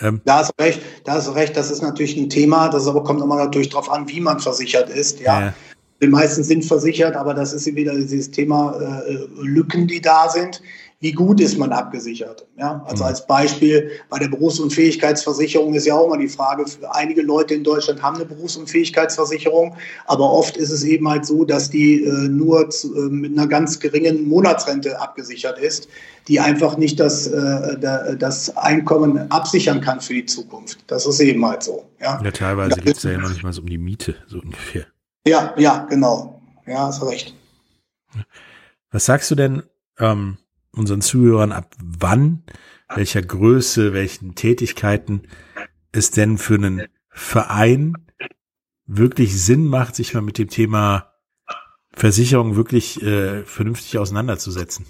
Ähm, 0.00 0.20
da 0.24 0.38
hast 0.38 0.53
du 0.57 0.62
recht, 0.62 0.81
da 1.05 1.14
hast 1.14 1.26
du 1.26 1.33
recht, 1.33 1.57
das 1.57 1.70
ist 1.70 1.83
natürlich 1.83 2.16
ein 2.16 2.31
Thema, 2.31 2.68
das 2.68 2.87
aber 2.87 3.03
kommt 3.05 3.20
immer 3.20 3.37
natürlich 3.37 3.68
darauf 3.68 3.90
an, 3.90 4.09
wie 4.09 4.20
man 4.20 4.38
versichert 4.38 4.88
ist, 4.88 5.20
ja. 5.20 5.40
ja. 5.40 5.55
Die 6.00 6.07
meisten 6.07 6.42
sind 6.42 6.64
versichert, 6.64 7.14
aber 7.14 7.35
das 7.35 7.53
ist 7.53 7.66
wieder 7.74 7.94
dieses 7.94 8.31
Thema 8.31 8.74
äh, 8.81 9.18
Lücken, 9.42 9.87
die 9.87 10.00
da 10.00 10.31
sind 10.31 10.62
wie 11.03 11.13
gut 11.13 11.41
ist 11.41 11.57
man 11.57 11.73
abgesichert? 11.73 12.47
Ja, 12.59 12.85
also 12.87 13.05
mhm. 13.05 13.09
als 13.09 13.27
Beispiel 13.27 13.91
bei 14.11 14.19
der 14.19 14.29
Berufsunfähigkeitsversicherung 14.29 15.73
ist 15.73 15.87
ja 15.87 15.95
auch 15.95 16.09
mal 16.09 16.19
die 16.19 16.29
Frage, 16.29 16.65
einige 16.91 17.23
Leute 17.23 17.55
in 17.55 17.65
Deutschland 17.65 18.03
haben 18.03 18.17
eine 18.17 18.27
Berufsunfähigkeitsversicherung, 18.27 19.75
aber 20.07 20.31
oft 20.31 20.59
ist 20.59 20.71
es 20.71 20.85
eben 20.85 21.09
halt 21.09 21.25
so, 21.25 21.47
dass 21.47 21.71
die 21.71 22.05
äh, 22.05 22.29
nur 22.29 22.69
zu, 22.69 22.95
äh, 22.95 23.09
mit 23.09 23.33
einer 23.33 23.47
ganz 23.47 23.81
geringen 23.81 24.29
Monatsrente 24.29 25.01
abgesichert 25.01 25.59
ist, 25.59 25.89
die 26.29 26.39
einfach 26.39 26.77
nicht 26.77 27.01
das, 27.01 27.27
äh, 27.27 27.79
das 28.19 28.55
Einkommen 28.59 29.31
absichern 29.31 29.81
kann 29.81 30.03
für 30.03 30.13
die 30.13 30.27
Zukunft. 30.27 30.81
Das 30.87 31.07
ist 31.07 31.21
eben 31.21 31.45
halt 31.47 31.63
so. 31.63 31.89
Ja, 31.99 32.21
ja 32.23 32.31
teilweise 32.31 32.79
geht 32.79 32.99
es 32.99 33.03
ja 33.05 33.17
noch 33.17 33.31
nicht 33.31 33.43
mal 33.43 33.55
so 33.55 33.63
um 33.63 33.69
die 33.69 33.79
Miete, 33.79 34.17
so 34.27 34.39
ungefähr. 34.39 34.85
Ja, 35.27 35.55
ja, 35.57 35.87
genau. 35.89 36.43
Ja, 36.67 36.89
hast 36.89 37.03
recht. 37.03 37.35
Was 38.91 39.07
sagst 39.07 39.31
du 39.31 39.35
denn, 39.35 39.63
ähm, 39.99 40.37
unseren 40.75 41.01
Zuhörern 41.01 41.53
ab, 41.53 41.75
wann, 41.83 42.43
welcher 42.95 43.23
Größe, 43.23 43.93
welchen 43.93 44.35
Tätigkeiten 44.35 45.23
es 45.93 46.11
denn 46.11 46.39
für 46.39 46.55
einen 46.55 46.87
Verein 47.09 47.95
wirklich 48.87 49.41
Sinn 49.41 49.67
macht, 49.67 49.95
sich 49.95 50.15
mal 50.15 50.21
mit 50.21 50.39
dem 50.39 50.49
Thema 50.49 51.13
Versicherung 51.93 52.57
wirklich 52.57 53.03
äh, 53.03 53.45
vernünftig 53.45 53.99
auseinanderzusetzen? 53.99 54.87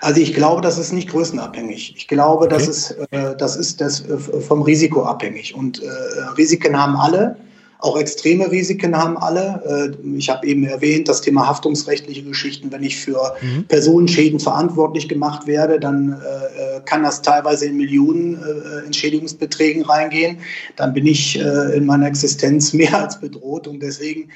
Also 0.00 0.20
ich 0.20 0.34
glaube, 0.34 0.60
das 0.60 0.78
ist 0.78 0.92
nicht 0.92 1.08
größenabhängig. 1.08 1.94
Ich 1.96 2.08
glaube, 2.08 2.44
okay. 2.44 2.54
das 2.54 2.68
ist 2.68 2.90
äh, 3.10 3.36
das 3.36 3.56
ist 3.56 3.80
das 3.80 4.06
äh, 4.06 4.18
vom 4.18 4.62
Risiko 4.62 5.04
abhängig 5.04 5.54
und 5.54 5.82
äh, 5.82 5.88
Risiken 6.36 6.78
haben 6.78 6.96
alle. 6.96 7.36
Auch 7.84 7.98
extreme 7.98 8.50
Risiken 8.50 8.96
haben 8.96 9.18
alle. 9.18 9.94
Äh, 10.02 10.16
ich 10.16 10.30
habe 10.30 10.46
eben 10.46 10.64
erwähnt, 10.64 11.06
das 11.06 11.20
Thema 11.20 11.46
haftungsrechtliche 11.46 12.22
Geschichten. 12.22 12.72
Wenn 12.72 12.82
ich 12.82 12.96
für 12.96 13.34
mhm. 13.42 13.64
Personenschäden 13.64 14.40
verantwortlich 14.40 15.06
gemacht 15.06 15.46
werde, 15.46 15.78
dann 15.78 16.12
äh, 16.12 16.80
kann 16.86 17.02
das 17.02 17.20
teilweise 17.20 17.66
in 17.66 17.76
Millionen 17.76 18.42
äh, 18.42 18.86
Entschädigungsbeträgen 18.86 19.82
reingehen. 19.82 20.38
Dann 20.76 20.94
bin 20.94 21.06
ich 21.06 21.38
in 21.38 21.84
meiner 21.84 22.06
Existenz 22.06 22.72
mehr 22.72 22.98
als 22.98 23.20
bedroht. 23.20 23.68
Und 23.68 23.82
deswegen 23.82 24.30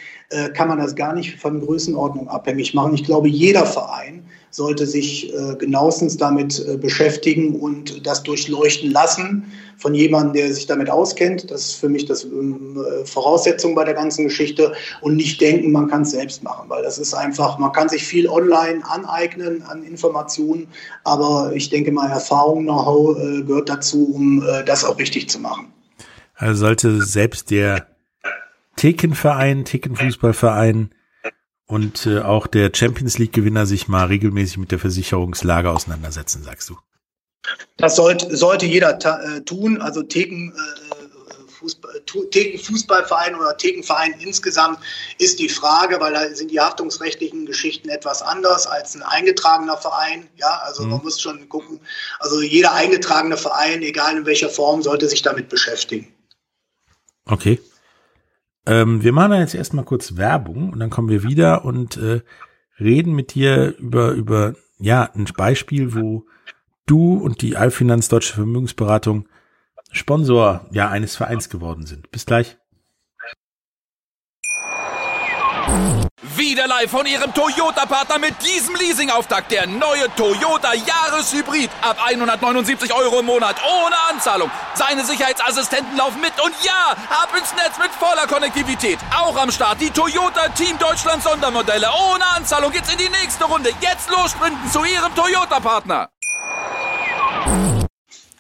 kann 0.52 0.68
man 0.68 0.78
das 0.78 0.94
gar 0.94 1.14
nicht 1.14 1.36
von 1.36 1.60
Größenordnung 1.60 2.28
abhängig 2.28 2.74
machen. 2.74 2.92
Ich 2.92 3.04
glaube, 3.04 3.28
jeder 3.28 3.64
Verein 3.64 4.27
sollte 4.50 4.86
sich 4.86 5.34
äh, 5.34 5.56
genauestens 5.56 6.16
damit 6.16 6.64
äh, 6.66 6.76
beschäftigen 6.76 7.56
und 7.56 8.06
das 8.06 8.22
durchleuchten 8.22 8.90
lassen 8.90 9.52
von 9.76 9.94
jemandem, 9.94 10.34
der 10.34 10.52
sich 10.52 10.66
damit 10.66 10.90
auskennt. 10.90 11.50
Das 11.50 11.62
ist 11.62 11.72
für 11.74 11.88
mich 11.88 12.06
das 12.06 12.24
ähm, 12.24 12.76
äh, 12.76 13.04
Voraussetzung 13.04 13.74
bei 13.74 13.84
der 13.84 13.94
ganzen 13.94 14.24
Geschichte 14.24 14.72
und 15.00 15.16
nicht 15.16 15.40
denken, 15.40 15.72
man 15.72 15.88
kann 15.88 16.02
es 16.02 16.10
selbst 16.10 16.42
machen, 16.42 16.68
weil 16.68 16.82
das 16.82 16.98
ist 16.98 17.14
einfach, 17.14 17.58
man 17.58 17.72
kann 17.72 17.88
sich 17.88 18.04
viel 18.04 18.28
online 18.28 18.82
aneignen 18.84 19.62
an 19.62 19.84
Informationen, 19.84 20.68
aber 21.04 21.52
ich 21.54 21.70
denke 21.70 21.92
mal, 21.92 22.10
Erfahrung, 22.10 22.64
Know-how 22.64 23.16
äh, 23.18 23.42
gehört 23.42 23.68
dazu, 23.68 24.12
um 24.12 24.42
äh, 24.42 24.64
das 24.64 24.84
auch 24.84 24.98
richtig 24.98 25.30
zu 25.30 25.38
machen. 25.38 25.72
Also 26.34 26.66
sollte 26.66 27.02
selbst 27.02 27.50
der 27.50 27.86
Thekenverein, 28.76 29.64
Thekenfußballverein 29.64 30.90
und 31.68 32.06
äh, 32.06 32.20
auch 32.20 32.46
der 32.46 32.72
Champions 32.74 33.18
League-Gewinner 33.18 33.66
sich 33.66 33.88
mal 33.88 34.06
regelmäßig 34.06 34.56
mit 34.56 34.72
der 34.72 34.78
Versicherungslage 34.78 35.70
auseinandersetzen, 35.70 36.42
sagst 36.42 36.70
du? 36.70 36.78
Das 37.76 37.94
sollte, 37.94 38.34
sollte 38.36 38.66
jeder 38.66 38.98
äh, 38.98 39.42
tun. 39.42 39.80
Also 39.80 40.02
Theken, 40.02 40.52
äh, 40.52 41.48
Fußball, 41.58 42.02
Theken 42.30 42.58
Fußballverein 42.58 43.34
oder 43.34 43.54
Thekenverein 43.56 44.14
insgesamt 44.18 44.78
ist 45.18 45.38
die 45.38 45.50
Frage, 45.50 46.00
weil 46.00 46.14
da 46.14 46.34
sind 46.34 46.50
die 46.50 46.58
haftungsrechtlichen 46.58 47.44
Geschichten 47.44 47.90
etwas 47.90 48.22
anders 48.22 48.66
als 48.66 48.94
ein 48.94 49.02
eingetragener 49.02 49.76
Verein. 49.76 50.26
Ja, 50.36 50.62
also 50.64 50.84
mhm. 50.84 50.90
man 50.90 51.02
muss 51.02 51.20
schon 51.20 51.48
gucken. 51.50 51.80
Also 52.18 52.40
jeder 52.40 52.72
eingetragene 52.72 53.36
Verein, 53.36 53.82
egal 53.82 54.16
in 54.16 54.26
welcher 54.26 54.48
Form, 54.48 54.82
sollte 54.82 55.06
sich 55.06 55.20
damit 55.20 55.50
beschäftigen. 55.50 56.14
Okay. 57.26 57.60
Ähm, 58.68 59.02
wir 59.02 59.12
machen 59.12 59.32
jetzt 59.32 59.54
erstmal 59.54 59.86
kurz 59.86 60.18
Werbung 60.18 60.70
und 60.70 60.78
dann 60.78 60.90
kommen 60.90 61.08
wir 61.08 61.22
wieder 61.22 61.64
und 61.64 61.96
äh, 61.96 62.20
reden 62.78 63.14
mit 63.14 63.34
dir 63.34 63.74
über, 63.78 64.10
über 64.10 64.54
ja, 64.78 65.10
ein 65.14 65.24
Beispiel, 65.36 65.94
wo 65.94 66.26
du 66.84 67.14
und 67.14 67.40
die 67.40 67.56
Allfinanz 67.56 68.08
Deutsche 68.08 68.34
Vermögensberatung 68.34 69.26
Sponsor 69.90 70.66
ja 70.70 70.90
eines 70.90 71.16
Vereins 71.16 71.48
geworden 71.48 71.86
sind. 71.86 72.10
Bis 72.10 72.26
gleich. 72.26 72.58
Wieder 76.20 76.66
live 76.66 76.90
von 76.90 77.06
Ihrem 77.06 77.32
Toyota-Partner 77.32 78.18
mit 78.18 78.34
diesem 78.42 78.74
Leasing-Auftakt. 78.74 79.52
Der 79.52 79.68
neue 79.68 80.12
Toyota 80.16 80.74
Jahreshybrid. 80.74 81.70
Ab 81.80 81.96
179 82.04 82.92
Euro 82.92 83.20
im 83.20 83.26
Monat. 83.26 83.54
Ohne 83.62 83.94
Anzahlung. 84.10 84.50
Seine 84.74 85.04
Sicherheitsassistenten 85.04 85.96
laufen 85.96 86.20
mit. 86.20 86.32
Und 86.44 86.52
ja, 86.64 86.96
ab 87.08 87.28
ins 87.38 87.54
Netz 87.54 87.78
mit 87.78 87.92
voller 87.92 88.26
Konnektivität. 88.26 88.98
Auch 89.16 89.40
am 89.40 89.52
Start 89.52 89.80
die 89.80 89.90
Toyota 89.90 90.48
Team 90.56 90.76
Deutschland 90.80 91.22
Sondermodelle. 91.22 91.86
Ohne 91.86 92.26
Anzahlung 92.34 92.72
geht's 92.72 92.90
in 92.90 92.98
die 92.98 93.10
nächste 93.22 93.44
Runde. 93.44 93.70
Jetzt 93.80 94.10
los 94.10 94.32
sprinten 94.32 94.68
zu 94.72 94.80
Ihrem 94.80 95.14
Toyota-Partner. 95.14 96.08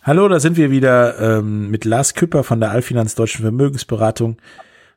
Hallo, 0.02 0.26
da 0.26 0.40
sind 0.40 0.56
wir 0.56 0.72
wieder 0.72 1.20
ähm, 1.20 1.70
mit 1.70 1.84
Lars 1.84 2.14
Küpper 2.14 2.42
von 2.42 2.58
der 2.58 2.72
Allfinanz 2.72 3.14
Deutschen 3.14 3.42
Vermögensberatung. 3.42 4.36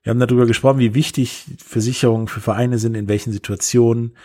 Wir 0.03 0.09
haben 0.09 0.19
darüber 0.19 0.45
gesprochen, 0.45 0.79
wie 0.79 0.93
wichtig 0.93 1.45
Versicherungen 1.63 2.27
für 2.27 2.41
Vereine 2.41 2.79
sind, 2.79 2.95
in 2.95 3.07
welchen 3.07 3.31
Situationen, 3.31 4.15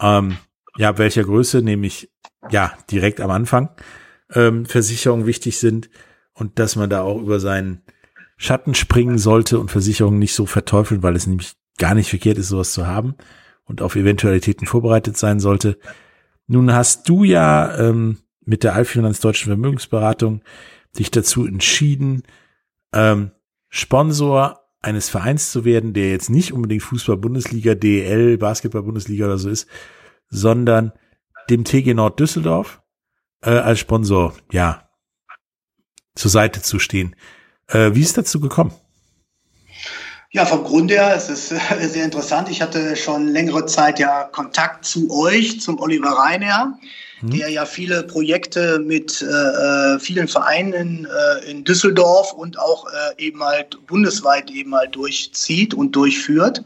ähm, 0.00 0.36
ja, 0.76 0.98
welcher 0.98 1.24
Größe, 1.24 1.62
nämlich 1.62 2.10
ja, 2.50 2.76
direkt 2.90 3.20
am 3.20 3.30
Anfang 3.30 3.70
ähm, 4.32 4.66
Versicherungen 4.66 5.26
wichtig 5.26 5.58
sind 5.58 5.88
und 6.34 6.58
dass 6.58 6.76
man 6.76 6.90
da 6.90 7.02
auch 7.02 7.20
über 7.20 7.40
seinen 7.40 7.82
Schatten 8.36 8.74
springen 8.74 9.18
sollte 9.18 9.58
und 9.58 9.70
Versicherungen 9.70 10.18
nicht 10.18 10.34
so 10.34 10.46
verteufeln, 10.46 11.02
weil 11.02 11.16
es 11.16 11.26
nämlich 11.26 11.54
gar 11.78 11.94
nicht 11.94 12.10
verkehrt 12.10 12.38
ist, 12.38 12.48
sowas 12.48 12.72
zu 12.72 12.86
haben 12.86 13.14
und 13.64 13.80
auf 13.80 13.96
Eventualitäten 13.96 14.66
vorbereitet 14.66 15.16
sein 15.16 15.40
sollte. 15.40 15.78
Nun 16.46 16.72
hast 16.72 17.08
du 17.08 17.24
ja 17.24 17.78
ähm, 17.78 18.18
mit 18.44 18.62
der 18.62 18.74
Allfinanz 18.74 19.20
Deutschen 19.20 19.46
Vermögensberatung 19.46 20.42
dich 20.98 21.10
dazu 21.10 21.46
entschieden, 21.46 22.24
ähm, 22.92 23.30
Sponsor 23.70 24.63
eines 24.84 25.08
Vereins 25.08 25.50
zu 25.50 25.64
werden, 25.64 25.92
der 25.92 26.10
jetzt 26.10 26.30
nicht 26.30 26.52
unbedingt 26.52 26.82
Fußball-Bundesliga, 26.82 27.74
DEL, 27.74 28.38
Basketball-Bundesliga 28.38 29.26
oder 29.26 29.38
so 29.38 29.48
ist, 29.48 29.66
sondern 30.28 30.92
dem 31.50 31.64
TG 31.64 31.94
Nord 31.94 32.20
Düsseldorf 32.20 32.82
äh, 33.42 33.50
als 33.50 33.80
Sponsor, 33.80 34.34
ja, 34.52 34.88
zur 36.14 36.30
Seite 36.30 36.62
zu 36.62 36.78
stehen. 36.78 37.16
Äh, 37.68 37.94
wie 37.94 38.02
ist 38.02 38.16
dazu 38.16 38.40
gekommen? 38.40 38.72
Ja, 40.30 40.44
vom 40.46 40.64
Grund 40.64 40.90
her, 40.90 41.14
es 41.14 41.28
ist 41.28 41.52
äh, 41.52 41.88
sehr 41.88 42.04
interessant. 42.04 42.48
Ich 42.48 42.60
hatte 42.60 42.96
schon 42.96 43.28
längere 43.28 43.66
Zeit 43.66 43.98
ja 43.98 44.24
Kontakt 44.24 44.84
zu 44.84 45.10
euch, 45.10 45.60
zum 45.60 45.78
Oliver 45.80 46.10
Reiner. 46.10 46.78
Mhm. 47.20 47.30
der 47.30 47.48
ja 47.48 47.64
viele 47.64 48.02
Projekte 48.02 48.78
mit 48.80 49.22
äh, 49.22 49.26
äh, 49.26 49.98
vielen 50.00 50.26
Vereinen 50.26 51.06
äh, 51.06 51.50
in 51.50 51.64
Düsseldorf 51.64 52.32
und 52.32 52.58
auch 52.58 52.86
äh, 52.86 53.24
eben 53.24 53.42
halt 53.42 53.78
bundesweit 53.86 54.50
eben 54.50 54.74
halt 54.74 54.96
durchzieht 54.96 55.74
und 55.74 55.94
durchführt. 55.94 56.64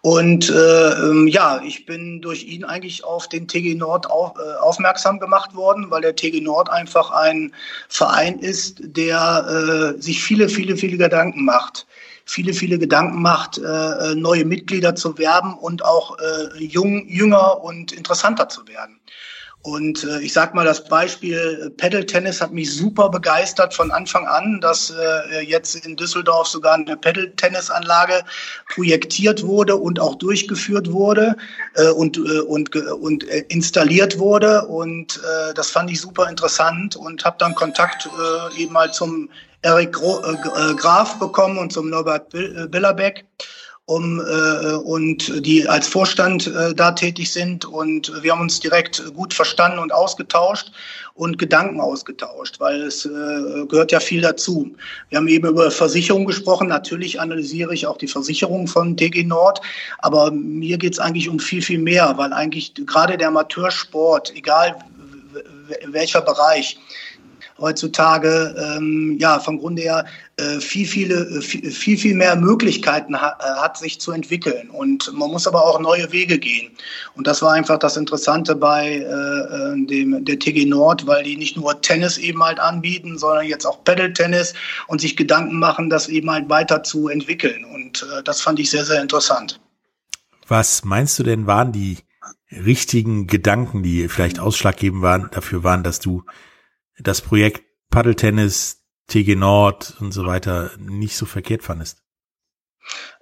Und 0.00 0.50
äh, 0.50 0.90
ähm, 0.92 1.28
ja, 1.28 1.60
ich 1.64 1.86
bin 1.86 2.20
durch 2.20 2.44
ihn 2.44 2.64
eigentlich 2.64 3.04
auf 3.04 3.28
den 3.28 3.46
TG 3.46 3.74
Nord 3.74 4.10
auf, 4.10 4.34
äh, 4.38 4.56
aufmerksam 4.58 5.20
gemacht 5.20 5.54
worden, 5.54 5.90
weil 5.90 6.02
der 6.02 6.16
TG 6.16 6.40
Nord 6.40 6.70
einfach 6.70 7.10
ein 7.10 7.52
Verein 7.88 8.40
ist, 8.40 8.78
der 8.80 9.94
äh, 9.96 10.02
sich 10.02 10.22
viele, 10.22 10.48
viele, 10.48 10.76
viele 10.76 10.96
Gedanken 10.96 11.44
macht 11.44 11.86
viele, 12.30 12.52
viele 12.52 12.78
Gedanken 12.78 13.22
macht, 13.22 13.56
äh, 13.56 14.14
neue 14.14 14.44
Mitglieder 14.44 14.94
zu 14.94 15.16
werben 15.16 15.54
und 15.54 15.82
auch 15.82 16.18
äh, 16.18 16.62
jung, 16.62 17.08
jünger 17.08 17.64
und 17.64 17.92
interessanter 17.92 18.50
zu 18.50 18.68
werden. 18.68 19.00
Und 19.62 20.04
äh, 20.04 20.20
ich 20.20 20.32
sage 20.32 20.54
mal, 20.54 20.64
das 20.64 20.84
Beispiel 20.84 21.66
äh, 21.66 21.70
Pedal 21.70 22.06
Tennis 22.06 22.40
hat 22.40 22.52
mich 22.52 22.74
super 22.74 23.08
begeistert 23.08 23.74
von 23.74 23.90
Anfang 23.90 24.26
an, 24.26 24.60
dass 24.60 24.90
äh, 24.90 25.40
jetzt 25.40 25.74
in 25.84 25.96
Düsseldorf 25.96 26.46
sogar 26.46 26.74
eine 26.74 26.96
Pedal 26.96 27.30
Tennis 27.32 27.68
Anlage 27.68 28.22
projektiert 28.72 29.42
wurde 29.42 29.74
und 29.76 29.98
auch 29.98 30.14
durchgeführt 30.14 30.92
wurde 30.92 31.36
äh, 31.74 31.88
und, 31.88 32.16
äh, 32.16 32.40
und, 32.40 32.74
äh, 32.74 33.44
installiert 33.48 34.18
wurde. 34.18 34.64
Und 34.66 35.16
äh, 35.18 35.54
das 35.54 35.70
fand 35.70 35.90
ich 35.90 36.00
super 36.00 36.28
interessant 36.30 36.94
und 36.94 37.24
habe 37.24 37.36
dann 37.38 37.54
Kontakt 37.54 38.06
äh, 38.06 38.62
eben 38.62 38.72
mal 38.72 38.92
zum 38.92 39.28
Eric 39.62 39.92
Graf 39.92 41.18
bekommen 41.18 41.58
und 41.58 41.72
zum 41.72 41.90
Norbert 41.90 42.30
Billerbeck. 42.30 43.24
Um, 43.88 44.20
äh, 44.20 44.74
und 44.74 45.46
die 45.46 45.66
als 45.66 45.88
Vorstand 45.88 46.46
äh, 46.46 46.74
da 46.74 46.92
tätig 46.92 47.32
sind. 47.32 47.64
Und 47.64 48.12
wir 48.22 48.32
haben 48.32 48.42
uns 48.42 48.60
direkt 48.60 49.02
gut 49.14 49.32
verstanden 49.32 49.78
und 49.78 49.94
ausgetauscht 49.94 50.70
und 51.14 51.38
Gedanken 51.38 51.80
ausgetauscht, 51.80 52.60
weil 52.60 52.82
es 52.82 53.06
äh, 53.06 53.08
gehört 53.66 53.90
ja 53.90 53.98
viel 53.98 54.20
dazu. 54.20 54.70
Wir 55.08 55.16
haben 55.16 55.26
eben 55.26 55.48
über 55.48 55.70
Versicherung 55.70 56.26
gesprochen. 56.26 56.68
Natürlich 56.68 57.18
analysiere 57.18 57.72
ich 57.72 57.86
auch 57.86 57.96
die 57.96 58.08
Versicherung 58.08 58.66
von 58.66 58.94
DG 58.94 59.24
Nord, 59.24 59.62
aber 60.00 60.30
mir 60.32 60.76
geht 60.76 60.92
es 60.92 60.98
eigentlich 60.98 61.30
um 61.30 61.40
viel, 61.40 61.62
viel 61.62 61.78
mehr, 61.78 62.12
weil 62.18 62.34
eigentlich 62.34 62.74
gerade 62.74 63.16
der 63.16 63.28
Amateursport, 63.28 64.36
egal 64.36 64.76
welcher 65.86 66.20
Bereich, 66.20 66.78
heutzutage 67.58 68.54
ähm, 68.76 69.16
ja 69.18 69.38
vom 69.40 69.58
Grunde 69.58 69.82
her 69.82 70.04
äh, 70.36 70.60
viel, 70.60 70.86
viele, 70.86 71.14
äh, 71.14 71.40
viel, 71.40 71.70
viel, 71.70 71.98
viel 71.98 72.14
mehr 72.14 72.36
Möglichkeiten 72.36 73.20
ha 73.20 73.36
äh, 73.40 73.60
hat, 73.60 73.76
sich 73.76 74.00
zu 74.00 74.12
entwickeln. 74.12 74.70
Und 74.70 75.12
man 75.12 75.30
muss 75.30 75.46
aber 75.46 75.64
auch 75.64 75.80
neue 75.80 76.10
Wege 76.12 76.38
gehen. 76.38 76.70
Und 77.14 77.26
das 77.26 77.42
war 77.42 77.52
einfach 77.52 77.78
das 77.78 77.96
Interessante 77.96 78.54
bei 78.54 78.98
äh, 78.98 79.86
dem, 79.86 80.24
der 80.24 80.38
TG 80.38 80.66
Nord, 80.66 81.06
weil 81.06 81.24
die 81.24 81.36
nicht 81.36 81.56
nur 81.56 81.80
Tennis 81.80 82.18
eben 82.18 82.42
halt 82.42 82.60
anbieten, 82.60 83.18
sondern 83.18 83.46
jetzt 83.46 83.66
auch 83.66 83.82
Paddle-Tennis 83.84 84.54
und 84.86 85.00
sich 85.00 85.16
Gedanken 85.16 85.58
machen, 85.58 85.90
das 85.90 86.08
eben 86.08 86.30
halt 86.30 86.48
weiter 86.48 86.82
zu 86.82 87.08
entwickeln. 87.08 87.64
Und 87.64 88.06
äh, 88.16 88.22
das 88.22 88.40
fand 88.40 88.60
ich 88.60 88.70
sehr, 88.70 88.84
sehr 88.84 89.02
interessant. 89.02 89.60
Was 90.46 90.84
meinst 90.84 91.18
du 91.18 91.24
denn, 91.24 91.46
waren 91.46 91.72
die 91.72 91.98
richtigen 92.50 93.26
Gedanken, 93.26 93.82
die 93.82 94.08
vielleicht 94.08 94.40
ausschlaggebend 94.40 95.02
waren, 95.02 95.28
dafür 95.32 95.64
waren, 95.64 95.82
dass 95.82 96.00
du 96.00 96.22
das 96.98 97.20
Projekt 97.20 97.62
Paddeltennis, 97.90 98.84
TG 99.08 99.36
Nord 99.36 99.94
und 100.00 100.12
so 100.12 100.26
weiter 100.26 100.70
nicht 100.78 101.16
so 101.16 101.26
verkehrt 101.26 101.62
fandest? 101.62 102.02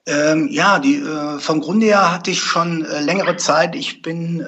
Ähm, 0.09 0.47
ja, 0.53 0.79
die, 0.79 0.97
äh, 0.97 1.41
vom 1.41 1.61
Grunde 1.61 1.87
her 1.87 2.13
hatte 2.13 2.31
ich 2.31 2.41
schon 2.41 2.85
äh, 2.85 3.01
längere 3.01 3.37
Zeit. 3.37 3.75
Ich 3.75 4.03
bin 4.03 4.41
äh, 4.41 4.45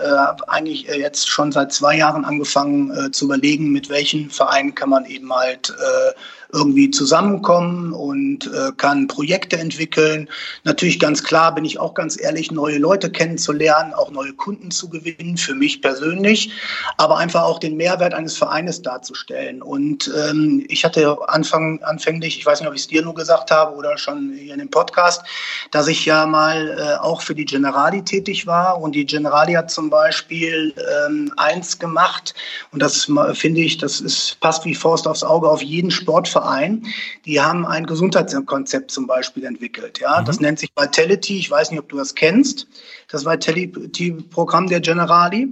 eigentlich 0.46 0.88
äh, 0.88 1.00
jetzt 1.00 1.28
schon 1.28 1.50
seit 1.50 1.72
zwei 1.72 1.96
Jahren 1.96 2.24
angefangen 2.24 2.90
äh, 2.96 3.10
zu 3.10 3.24
überlegen, 3.24 3.72
mit 3.72 3.88
welchen 3.88 4.30
Vereinen 4.30 4.76
kann 4.76 4.88
man 4.88 5.04
eben 5.04 5.32
halt 5.32 5.70
äh, 5.70 6.47
irgendwie 6.52 6.90
zusammenkommen 6.90 7.92
und 7.92 8.46
äh, 8.46 8.72
kann 8.76 9.06
Projekte 9.06 9.58
entwickeln. 9.58 10.30
Natürlich 10.64 10.98
ganz 10.98 11.22
klar, 11.22 11.54
bin 11.54 11.64
ich 11.64 11.78
auch 11.78 11.92
ganz 11.92 12.18
ehrlich, 12.20 12.50
neue 12.50 12.78
Leute 12.78 13.10
kennenzulernen, 13.10 13.92
auch 13.92 14.10
neue 14.10 14.32
Kunden 14.32 14.70
zu 14.70 14.88
gewinnen, 14.88 15.36
für 15.36 15.54
mich 15.54 15.82
persönlich, 15.82 16.50
aber 16.96 17.18
einfach 17.18 17.42
auch 17.42 17.58
den 17.58 17.76
Mehrwert 17.76 18.14
eines 18.14 18.36
Vereines 18.38 18.80
darzustellen. 18.80 19.60
Und 19.60 20.10
ähm, 20.16 20.64
ich 20.68 20.84
hatte 20.84 21.18
Anfang, 21.28 21.82
anfänglich, 21.82 22.38
ich 22.38 22.46
weiß 22.46 22.60
nicht, 22.60 22.68
ob 22.68 22.74
ich 22.74 22.82
es 22.82 22.88
dir 22.88 23.02
nur 23.02 23.14
gesagt 23.14 23.50
habe 23.50 23.76
oder 23.76 23.98
schon 23.98 24.32
hier 24.32 24.54
in 24.54 24.60
dem 24.60 24.70
Podcast, 24.70 25.22
dass 25.70 25.86
ich 25.86 26.06
ja 26.06 26.24
mal 26.24 26.78
äh, 26.78 26.98
auch 27.04 27.20
für 27.20 27.34
die 27.34 27.44
Generali 27.44 28.02
tätig 28.02 28.46
war 28.46 28.80
und 28.80 28.94
die 28.94 29.04
Generali 29.04 29.52
hat 29.52 29.70
zum 29.70 29.90
Beispiel 29.90 30.72
ähm, 31.06 31.30
eins 31.36 31.78
gemacht 31.78 32.34
und 32.72 32.80
das 32.80 33.10
finde 33.34 33.60
ich, 33.60 33.76
das 33.76 34.00
ist 34.00 34.40
passt 34.40 34.64
wie 34.64 34.74
Faust 34.74 35.06
aufs 35.06 35.22
Auge 35.22 35.48
auf 35.48 35.62
jeden 35.62 35.90
Sportverein 35.90 36.37
Verein, 36.38 36.86
die 37.24 37.40
haben 37.40 37.66
ein 37.66 37.86
Gesundheitskonzept 37.86 38.90
zum 38.90 39.06
Beispiel 39.06 39.44
entwickelt. 39.44 39.98
Ja, 39.98 40.20
mhm. 40.20 40.24
das 40.24 40.40
nennt 40.40 40.58
sich 40.58 40.70
Vitality. 40.78 41.38
Ich 41.38 41.50
weiß 41.50 41.70
nicht, 41.70 41.80
ob 41.80 41.88
du 41.88 41.96
das 41.96 42.14
kennst. 42.14 42.68
Das 43.10 43.24
Vitality-Programm 43.24 44.68
der 44.68 44.80
Generali. 44.80 45.48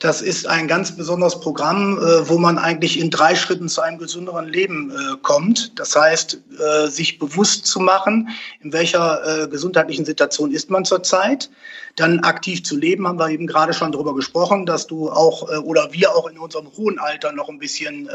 Das 0.00 0.22
ist 0.22 0.46
ein 0.46 0.68
ganz 0.68 0.96
besonderes 0.96 1.40
Programm, 1.40 1.98
äh, 1.98 2.28
wo 2.28 2.38
man 2.38 2.56
eigentlich 2.56 3.00
in 3.00 3.10
drei 3.10 3.34
Schritten 3.34 3.68
zu 3.68 3.80
einem 3.80 3.98
gesünderen 3.98 4.46
Leben 4.46 4.92
äh, 4.92 5.16
kommt. 5.22 5.76
Das 5.76 5.96
heißt, 5.96 6.38
äh, 6.56 6.86
sich 6.86 7.18
bewusst 7.18 7.66
zu 7.66 7.80
machen, 7.80 8.28
in 8.60 8.72
welcher 8.72 9.48
gesundheitlichen 9.50 10.04
Situation 10.04 10.52
ist 10.52 10.70
man 10.70 10.84
zurzeit 10.84 11.50
dann 11.96 12.20
aktiv 12.20 12.62
zu 12.62 12.76
leben, 12.76 13.08
haben 13.08 13.18
wir 13.18 13.28
eben 13.28 13.48
gerade 13.48 13.72
schon 13.74 13.90
darüber 13.90 14.14
gesprochen, 14.14 14.66
dass 14.66 14.86
du 14.86 15.10
auch 15.10 15.48
oder 15.62 15.92
wir 15.92 16.14
auch 16.14 16.28
in 16.28 16.38
unserem 16.38 16.68
hohen 16.76 16.98
Alter 17.00 17.32
noch 17.32 17.48
ein 17.48 17.58
bisschen, 17.58 18.08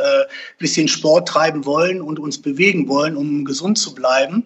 bisschen 0.58 0.88
Sport 0.88 1.28
treiben 1.28 1.66
wollen 1.66 2.02
und 2.02 2.18
uns 2.18 2.42
bewegen 2.42 2.88
wollen, 2.88 3.18
um 3.18 3.44
gesund 3.44 3.78
zu 3.78 3.94
bleiben. 3.94 4.46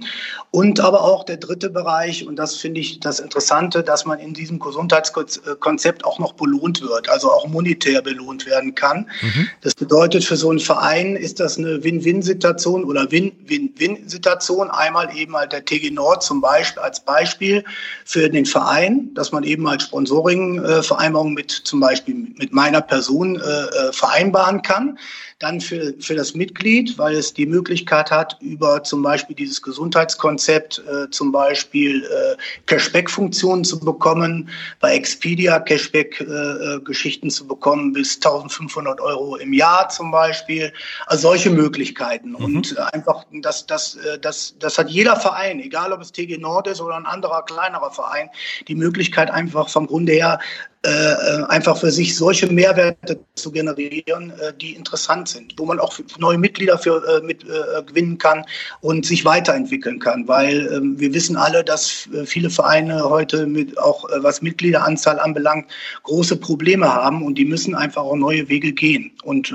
Und 0.49 0.79
aber 0.79 1.03
auch 1.03 1.23
der 1.23 1.37
dritte 1.37 1.69
Bereich, 1.69 2.25
und 2.25 2.37
das 2.37 2.55
finde 2.55 2.79
ich 2.79 2.99
das 2.99 3.19
Interessante, 3.19 3.83
dass 3.83 4.05
man 4.05 4.19
in 4.19 4.33
diesem 4.33 4.57
Gesundheitskonzept 4.57 6.03
auch 6.03 6.17
noch 6.17 6.33
belohnt 6.33 6.81
wird, 6.81 7.09
also 7.09 7.26
auch 7.33 7.47
monetär 7.47 8.01
belohnt 8.01 8.45
werden 8.45 8.75
kann. 8.75 9.09
Mhm. 9.21 9.49
Das 9.61 9.75
bedeutet, 9.75 10.23
für 10.23 10.35
so 10.35 10.49
einen 10.49 10.59
Verein 10.59 11.15
ist 11.15 11.39
das 11.39 11.57
eine 11.57 11.83
Win-Win-Situation 11.83 12.83
oder 12.83 13.11
Win-Win-Win-Situation. 13.11 14.69
Einmal 14.69 15.15
eben 15.15 15.35
halt 15.35 15.51
der 15.51 15.65
TG 15.65 15.91
Nord 15.91 16.23
zum 16.23 16.41
Beispiel 16.41 16.81
als 16.81 16.99
Beispiel 16.99 17.63
für 18.05 18.29
den 18.29 18.45
Verein, 18.45 19.13
dass 19.13 19.31
man 19.31 19.43
eben 19.43 19.67
halt 19.67 19.81
Sponsoring-Vereinbarungen 19.81 21.33
mit 21.33 21.51
zum 21.51 21.79
Beispiel 21.79 22.15
mit 22.35 22.53
meiner 22.53 22.81
Person 22.81 23.35
äh, 23.35 23.39
äh, 23.39 23.93
vereinbaren 23.93 24.61
kann. 24.61 24.97
Dann 25.39 25.61
für, 25.61 25.93
für 25.99 26.15
das 26.15 26.33
Mitglied, 26.33 26.97
weil 26.97 27.15
es 27.15 27.31
die 27.31 27.45
Möglichkeit 27.45 28.09
hat, 28.09 28.37
über 28.41 28.83
zum 28.83 29.03
Beispiel 29.03 29.35
dieses 29.35 29.61
Gesundheitskonzept 29.61 30.81
äh, 30.87 31.11
zum 31.11 31.31
Beispiel 31.31 32.03
äh, 32.03 32.35
Cashback-Funktionen 32.65 33.63
zu 33.63 33.79
bekommen, 33.79 34.49
bei 34.79 34.95
Expedia 34.95 35.59
Cashback-Geschichten 35.59 37.27
äh, 37.27 37.29
zu 37.29 37.45
bekommen 37.45 37.93
bis 37.93 38.15
1500 38.15 38.99
Euro 38.99 39.35
im 39.35 39.53
Jahr 39.53 39.89
zum 39.89 40.09
Beispiel. 40.09 40.73
Also 41.05 41.27
solche 41.27 41.51
Möglichkeiten. 41.51 42.29
Mhm. 42.29 42.35
Und 42.37 42.77
einfach, 42.93 43.25
das, 43.31 43.67
das, 43.67 43.99
das, 44.21 44.55
das 44.57 44.77
hat 44.79 44.89
jeder 44.89 45.17
Verein, 45.17 45.59
egal 45.59 45.93
ob 45.93 46.01
es 46.01 46.11
TG 46.11 46.39
Nord 46.39 46.65
ist 46.65 46.81
oder 46.81 46.95
ein 46.95 47.05
anderer 47.05 47.43
kleinerer 47.43 47.91
Verein, 47.91 48.29
die 48.67 48.75
Möglichkeit 48.75 49.29
einfach 49.29 49.69
vom 49.69 49.85
Grunde 49.85 50.13
her 50.13 50.39
äh, 50.85 50.89
äh, 50.89 51.43
einfach 51.45 51.75
für 51.75 51.89
sich 51.89 52.15
solche 52.15 52.45
Mehrwerte 52.45 53.19
zu 53.33 53.51
generieren, 53.51 54.31
äh, 54.39 54.53
die 54.61 54.75
interessant 54.75 55.27
sind, 55.27 55.55
wo 55.57 55.65
man 55.65 55.79
auch 55.79 55.97
neue 56.19 56.37
Mitglieder 56.37 56.77
für 56.77 57.03
äh, 57.03 57.25
mit, 57.25 57.43
äh, 57.43 57.81
gewinnen 57.83 58.19
kann 58.19 58.45
und 58.81 59.03
sich 59.03 59.25
weiterentwickeln 59.25 59.99
kann, 59.99 60.27
weil 60.27 60.71
ähm, 60.71 60.99
wir 60.99 61.13
wissen 61.15 61.35
alle, 61.35 61.63
dass 61.63 62.07
viele 62.25 62.51
Vereine 62.51 63.09
heute 63.09 63.47
mit 63.47 63.77
auch 63.79 64.05
was 64.19 64.43
Mitgliederanzahl 64.43 65.19
anbelangt 65.19 65.65
große 66.03 66.37
Probleme 66.37 66.93
haben 66.93 67.23
und 67.25 67.39
die 67.39 67.45
müssen 67.45 67.73
einfach 67.73 68.03
auch 68.03 68.15
neue 68.15 68.47
Wege 68.47 68.71
gehen. 68.71 69.11
Und 69.23 69.53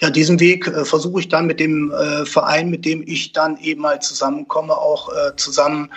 ja 0.00 0.10
diesen 0.10 0.40
Weg 0.40 0.64
versuche 0.86 1.20
ich 1.20 1.28
dann 1.28 1.46
mit 1.46 1.60
dem 1.60 1.92
Verein, 2.24 2.68
mit 2.68 2.84
dem 2.84 3.02
ich 3.06 3.32
dann 3.32 3.58
eben 3.58 3.82
mal 3.82 4.00
zusammenkomme, 4.00 4.76
auch 4.76 5.10
zusammen 5.36 5.90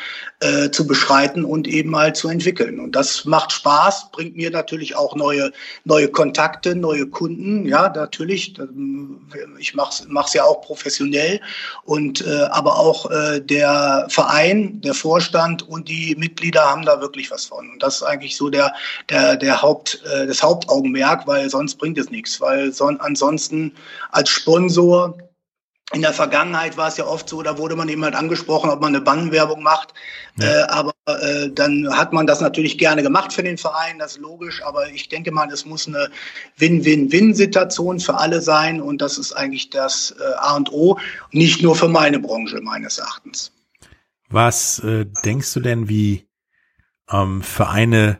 zu 0.71 0.87
beschreiten 0.87 1.43
und 1.45 1.67
eben 1.67 1.89
mal 1.89 2.13
zu 2.13 2.29
entwickeln. 2.29 2.79
Und 2.79 2.95
das 2.95 3.25
macht 3.25 3.51
Spaß, 3.51 4.11
bringt 4.11 4.35
mir 4.35 4.50
natürlich 4.51 4.95
auch 4.95 5.15
neue, 5.15 5.51
neue 5.85 6.07
Kontakte, 6.07 6.75
neue 6.75 7.07
Kunden. 7.07 7.65
Ja, 7.67 7.89
natürlich. 7.89 8.55
Ich 9.57 9.73
mache 9.73 10.05
es 10.25 10.33
ja 10.33 10.43
auch 10.43 10.61
professionell. 10.61 11.41
Und 11.83 12.25
äh, 12.25 12.43
aber 12.51 12.77
auch 12.77 13.09
äh, 13.09 13.41
der 13.41 14.05
Verein, 14.09 14.81
der 14.81 14.93
Vorstand 14.93 15.67
und 15.67 15.87
die 15.87 16.15
Mitglieder 16.17 16.61
haben 16.61 16.85
da 16.85 17.01
wirklich 17.01 17.31
was 17.31 17.45
von. 17.45 17.69
Und 17.69 17.81
das 17.81 17.95
ist 17.95 18.03
eigentlich 18.03 18.35
so 18.35 18.49
der, 18.49 18.73
der, 19.09 19.35
der 19.37 19.61
Haupt, 19.61 20.01
äh, 20.13 20.27
das 20.27 20.43
Hauptaugenmerk, 20.43 21.25
weil 21.27 21.49
sonst 21.49 21.75
bringt 21.75 21.97
es 21.97 22.09
nichts. 22.09 22.39
Weil 22.39 22.71
son 22.71 22.99
ansonsten 22.99 23.73
als 24.11 24.29
Sponsor 24.29 25.17
in 25.93 26.01
der 26.01 26.13
Vergangenheit 26.13 26.77
war 26.77 26.87
es 26.87 26.97
ja 26.97 27.05
oft 27.05 27.27
so, 27.27 27.41
da 27.41 27.57
wurde 27.57 27.75
man 27.75 27.89
eben 27.89 28.03
halt 28.03 28.15
angesprochen, 28.15 28.69
ob 28.69 28.81
man 28.81 28.95
eine 28.95 29.03
Bannenwerbung 29.03 29.61
macht. 29.61 29.93
Ja. 30.37 30.45
Äh, 30.45 30.63
aber 30.63 30.93
äh, 31.05 31.49
dann 31.51 31.95
hat 31.97 32.13
man 32.13 32.25
das 32.25 32.39
natürlich 32.39 32.77
gerne 32.77 33.03
gemacht 33.03 33.33
für 33.33 33.43
den 33.43 33.57
Verein, 33.57 33.99
das 33.99 34.13
ist 34.13 34.21
logisch. 34.21 34.63
Aber 34.63 34.89
ich 34.89 35.09
denke 35.09 35.31
mal, 35.31 35.51
es 35.51 35.65
muss 35.65 35.87
eine 35.87 36.09
Win-Win-Win-Situation 36.57 37.99
für 37.99 38.15
alle 38.15 38.41
sein. 38.41 38.81
Und 38.81 39.01
das 39.01 39.17
ist 39.17 39.33
eigentlich 39.33 39.69
das 39.69 40.15
äh, 40.19 40.33
A 40.37 40.55
und 40.55 40.71
O, 40.71 40.97
nicht 41.31 41.61
nur 41.61 41.75
für 41.75 41.89
meine 41.89 42.19
Branche 42.19 42.61
meines 42.61 42.97
Erachtens. 42.97 43.51
Was 44.29 44.79
äh, 44.79 45.05
denkst 45.25 45.53
du 45.53 45.59
denn, 45.59 45.89
wie 45.89 46.25
ähm, 47.09 47.41
Vereine 47.41 48.19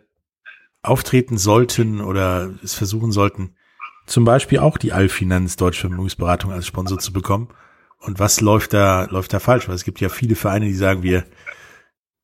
auftreten 0.84 1.38
sollten 1.38 2.02
oder 2.02 2.54
es 2.64 2.74
versuchen 2.74 3.12
sollten, 3.14 3.56
zum 4.06 4.26
Beispiel 4.26 4.60
auch 4.60 4.78
die 4.78 4.94
Allfinanz 4.94 5.56
Deutsche 5.56 5.82
Vermögensberatung 5.82 6.52
als 6.52 6.68
Sponsor 6.68 7.00
zu 7.00 7.14
bekommen? 7.14 7.50
Und 8.00 8.20
was 8.20 8.42
läuft 8.42 8.74
da, 8.74 9.06
läuft 9.06 9.34
da 9.34 9.40
falsch? 9.40 9.68
Weil 9.68 9.76
es 9.76 9.84
gibt 9.84 10.02
ja 10.02 10.10
viele 10.10 10.36
Vereine, 10.36 10.66
die 10.66 10.74
sagen, 10.74 11.04
wir, 11.04 11.26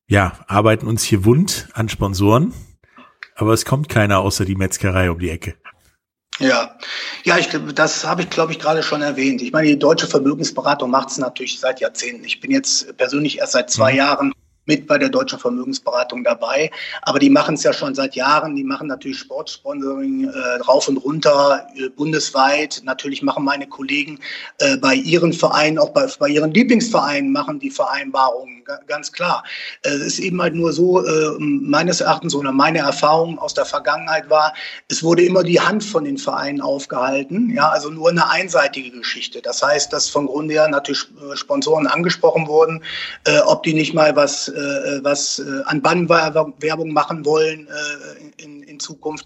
ja, 0.07 0.39
arbeiten 0.47 0.87
uns 0.87 1.03
hier 1.03 1.25
wund 1.25 1.69
an 1.73 1.89
Sponsoren, 1.89 2.53
aber 3.35 3.53
es 3.53 3.65
kommt 3.65 3.89
keiner 3.89 4.19
außer 4.19 4.45
die 4.45 4.55
Metzgerei 4.55 5.11
um 5.11 5.19
die 5.19 5.29
Ecke. 5.29 5.55
Ja, 6.39 6.77
ja, 7.23 7.37
ich, 7.37 7.49
das 7.73 8.05
habe 8.05 8.21
ich, 8.21 8.29
glaube 8.29 8.51
ich, 8.51 8.59
gerade 8.59 8.83
schon 8.83 9.01
erwähnt. 9.01 9.41
Ich 9.41 9.51
meine, 9.51 9.67
die 9.67 9.79
deutsche 9.79 10.07
Vermögensberatung 10.07 10.89
macht 10.91 11.09
es 11.09 11.17
natürlich 11.17 11.59
seit 11.59 11.79
Jahrzehnten. 11.79 12.23
Ich 12.25 12.39
bin 12.39 12.51
jetzt 12.51 12.95
persönlich 12.97 13.39
erst 13.39 13.53
seit 13.53 13.71
zwei 13.71 13.91
mhm. 13.93 13.97
Jahren 13.97 14.33
mit 14.67 14.85
bei 14.85 14.97
der 14.97 15.09
deutschen 15.09 15.39
Vermögensberatung 15.39 16.23
dabei. 16.23 16.69
Aber 17.01 17.19
die 17.19 17.29
machen 17.29 17.55
es 17.55 17.63
ja 17.63 17.73
schon 17.73 17.95
seit 17.95 18.15
Jahren. 18.15 18.55
Die 18.55 18.63
machen 18.63 18.87
natürlich 18.87 19.19
Sportsponsoring 19.19 20.29
äh, 20.29 20.61
rauf 20.67 20.87
und 20.87 20.97
runter, 20.97 21.65
äh, 21.75 21.89
bundesweit. 21.89 22.81
Natürlich 22.83 23.23
machen 23.23 23.43
meine 23.43 23.67
Kollegen 23.67 24.19
äh, 24.59 24.77
bei 24.77 24.93
ihren 24.95 25.33
Vereinen, 25.33 25.79
auch 25.79 25.89
bei, 25.89 26.07
bei 26.19 26.29
ihren 26.29 26.51
Lieblingsvereinen, 26.51 27.31
machen 27.31 27.59
die 27.59 27.69
Vereinbarungen, 27.69 28.63
ganz 28.87 29.11
klar. 29.11 29.43
Äh, 29.83 29.89
es 29.89 30.01
ist 30.01 30.19
eben 30.19 30.41
halt 30.41 30.53
nur 30.53 30.73
so, 30.73 31.05
äh, 31.05 31.35
meines 31.39 32.01
Erachtens 32.01 32.35
oder 32.35 32.51
meine 32.51 32.79
Erfahrung 32.79 33.39
aus 33.39 33.53
der 33.53 33.65
Vergangenheit 33.65 34.29
war, 34.29 34.53
es 34.89 35.03
wurde 35.03 35.23
immer 35.23 35.43
die 35.43 35.59
Hand 35.59 35.83
von 35.83 36.03
den 36.03 36.17
Vereinen 36.17 36.61
aufgehalten. 36.61 37.51
Ja, 37.55 37.69
also 37.69 37.89
nur 37.89 38.09
eine 38.09 38.29
einseitige 38.29 38.91
Geschichte. 38.91 39.41
Das 39.41 39.61
heißt, 39.63 39.93
dass 39.93 40.09
von 40.09 40.27
Grund 40.27 40.51
her 40.51 40.67
natürlich 40.67 41.05
äh, 41.31 41.35
Sponsoren 41.35 41.87
angesprochen 41.87 42.47
wurden, 42.47 42.83
ob 43.45 43.63
die 43.63 43.73
nicht 43.73 43.93
mal 43.93 44.15
was 44.15 44.51
äh, 44.57 45.03
was 45.03 45.39
äh, 45.39 45.61
an 45.65 45.81
Bannwerbung 45.81 46.91
machen 46.91 47.25
wollen 47.25 47.67
äh, 47.67 48.43
in, 48.43 48.63
in 48.63 48.79
Zukunft. 48.79 49.25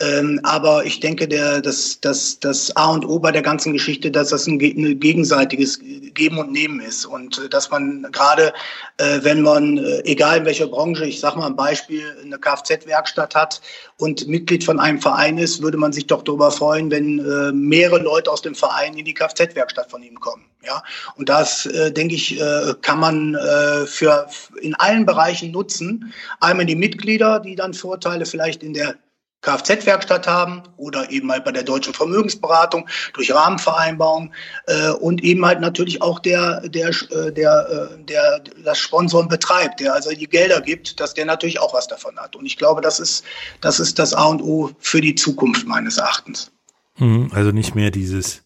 Ähm, 0.00 0.40
aber 0.42 0.84
ich 0.84 1.00
denke, 1.00 1.28
der, 1.28 1.60
das, 1.60 2.00
das, 2.00 2.40
das 2.40 2.74
A 2.76 2.92
und 2.92 3.04
O 3.04 3.18
bei 3.18 3.32
der 3.32 3.42
ganzen 3.42 3.72
Geschichte, 3.72 4.10
dass 4.10 4.30
das 4.30 4.46
ein, 4.46 4.60
ein 4.60 5.00
gegenseitiges 5.00 5.80
Geben 6.14 6.38
und 6.38 6.52
Nehmen 6.52 6.80
ist 6.80 7.04
und 7.04 7.38
äh, 7.38 7.48
dass 7.48 7.70
man 7.70 8.06
gerade, 8.12 8.52
äh, 8.98 9.20
wenn 9.22 9.42
man, 9.42 9.78
äh, 9.78 10.00
egal 10.04 10.38
in 10.38 10.44
welcher 10.44 10.66
Branche, 10.66 11.06
ich 11.06 11.20
sage 11.20 11.38
mal 11.38 11.46
ein 11.46 11.56
Beispiel, 11.56 12.04
eine 12.22 12.38
Kfz-Werkstatt 12.38 13.34
hat 13.34 13.60
und 14.02 14.26
Mitglied 14.26 14.64
von 14.64 14.80
einem 14.80 15.00
Verein 15.00 15.38
ist, 15.38 15.62
würde 15.62 15.78
man 15.78 15.92
sich 15.92 16.08
doch 16.08 16.22
darüber 16.22 16.50
freuen, 16.50 16.90
wenn 16.90 17.20
äh, 17.20 17.52
mehrere 17.52 18.02
Leute 18.02 18.32
aus 18.32 18.42
dem 18.42 18.56
Verein 18.56 18.98
in 18.98 19.04
die 19.04 19.14
Kfz-Werkstatt 19.14 19.92
von 19.92 20.02
ihm 20.02 20.18
kommen. 20.18 20.44
Ja, 20.66 20.82
und 21.14 21.28
das 21.28 21.66
äh, 21.66 21.92
denke 21.92 22.16
ich, 22.16 22.40
äh, 22.40 22.74
kann 22.82 22.98
man 22.98 23.36
äh, 23.36 23.86
für 23.86 24.26
in 24.60 24.74
allen 24.74 25.06
Bereichen 25.06 25.52
nutzen. 25.52 26.12
Einmal 26.40 26.66
die 26.66 26.74
Mitglieder, 26.74 27.38
die 27.38 27.54
dann 27.54 27.74
Vorteile 27.74 28.26
vielleicht 28.26 28.64
in 28.64 28.74
der 28.74 28.96
Kfz-Werkstatt 29.42 30.26
haben 30.26 30.62
oder 30.76 31.10
eben 31.10 31.30
halt 31.30 31.44
bei 31.44 31.52
der 31.52 31.64
deutschen 31.64 31.92
Vermögensberatung 31.92 32.88
durch 33.12 33.34
Rahmenvereinbarungen 33.34 34.32
äh, 34.66 34.90
und 34.90 35.22
eben 35.22 35.44
halt 35.44 35.60
natürlich 35.60 36.00
auch 36.00 36.20
der, 36.20 36.60
der, 36.68 36.88
äh, 36.88 37.32
der, 37.32 37.90
äh, 37.92 38.04
der 38.04 38.42
das 38.64 38.78
Sponsoren 38.78 39.28
betreibt, 39.28 39.80
der 39.80 39.94
also 39.94 40.10
die 40.10 40.28
Gelder 40.28 40.60
gibt, 40.60 41.00
dass 41.00 41.14
der 41.14 41.26
natürlich 41.26 41.60
auch 41.60 41.74
was 41.74 41.88
davon 41.88 42.16
hat. 42.18 42.36
Und 42.36 42.46
ich 42.46 42.56
glaube, 42.56 42.80
das 42.80 43.00
ist 43.00 43.24
das, 43.60 43.80
ist 43.80 43.98
das 43.98 44.14
A 44.14 44.24
und 44.26 44.40
O 44.42 44.70
für 44.78 45.00
die 45.00 45.14
Zukunft 45.14 45.66
meines 45.66 45.98
Erachtens. 45.98 46.52
Mhm, 46.98 47.30
also 47.34 47.50
nicht 47.50 47.74
mehr 47.74 47.90
dieses 47.90 48.42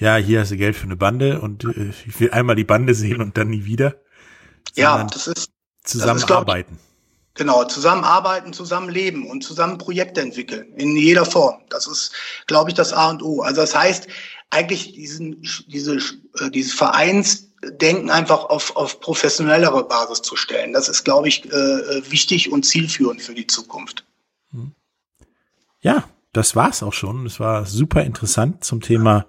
ja, 0.00 0.16
hier 0.16 0.40
hast 0.40 0.52
du 0.52 0.56
Geld 0.56 0.76
für 0.76 0.84
eine 0.84 0.96
Bande 0.96 1.40
und 1.40 1.64
äh, 1.64 1.92
ich 2.06 2.20
will 2.20 2.30
einmal 2.30 2.54
die 2.54 2.64
Bande 2.64 2.94
sehen 2.94 3.20
und 3.20 3.36
dann 3.36 3.48
nie 3.48 3.64
wieder. 3.64 3.96
Ja, 4.76 5.02
das 5.04 5.26
ist 5.26 5.50
zusammenarbeiten. 5.82 6.74
Das 6.74 6.80
ist, 6.80 6.87
genau, 7.38 7.64
zusammenarbeiten, 7.64 8.52
zusammenleben 8.52 9.26
und 9.30 9.42
zusammen 9.42 9.78
Projekte 9.78 10.20
entwickeln 10.20 10.74
in 10.76 10.94
jeder 10.96 11.24
Form. 11.24 11.62
Das 11.70 11.86
ist, 11.86 12.12
glaube 12.46 12.70
ich, 12.70 12.74
das 12.74 12.92
A 12.92 13.08
und 13.08 13.22
O. 13.22 13.40
Also 13.40 13.62
das 13.62 13.74
heißt, 13.74 14.08
eigentlich 14.50 14.92
diesen, 14.92 15.42
diese, 15.68 15.96
äh, 15.96 16.50
dieses 16.50 16.74
Vereinsdenken 16.74 18.10
einfach 18.10 18.44
auf, 18.44 18.76
auf 18.76 19.00
professionellere 19.00 19.84
Basis 19.84 20.20
zu 20.20 20.36
stellen. 20.36 20.72
Das 20.72 20.88
ist, 20.88 21.04
glaube 21.04 21.28
ich, 21.28 21.50
äh, 21.50 21.56
äh, 21.56 22.10
wichtig 22.10 22.52
und 22.52 22.64
zielführend 22.64 23.22
für 23.22 23.34
die 23.34 23.46
Zukunft. 23.46 24.04
Hm. 24.50 24.72
Ja, 25.80 26.04
das 26.32 26.56
war's 26.56 26.82
auch 26.82 26.92
schon. 26.92 27.24
Es 27.24 27.40
war 27.40 27.64
super 27.64 28.02
interessant 28.02 28.64
zum 28.64 28.80
Thema 28.80 29.26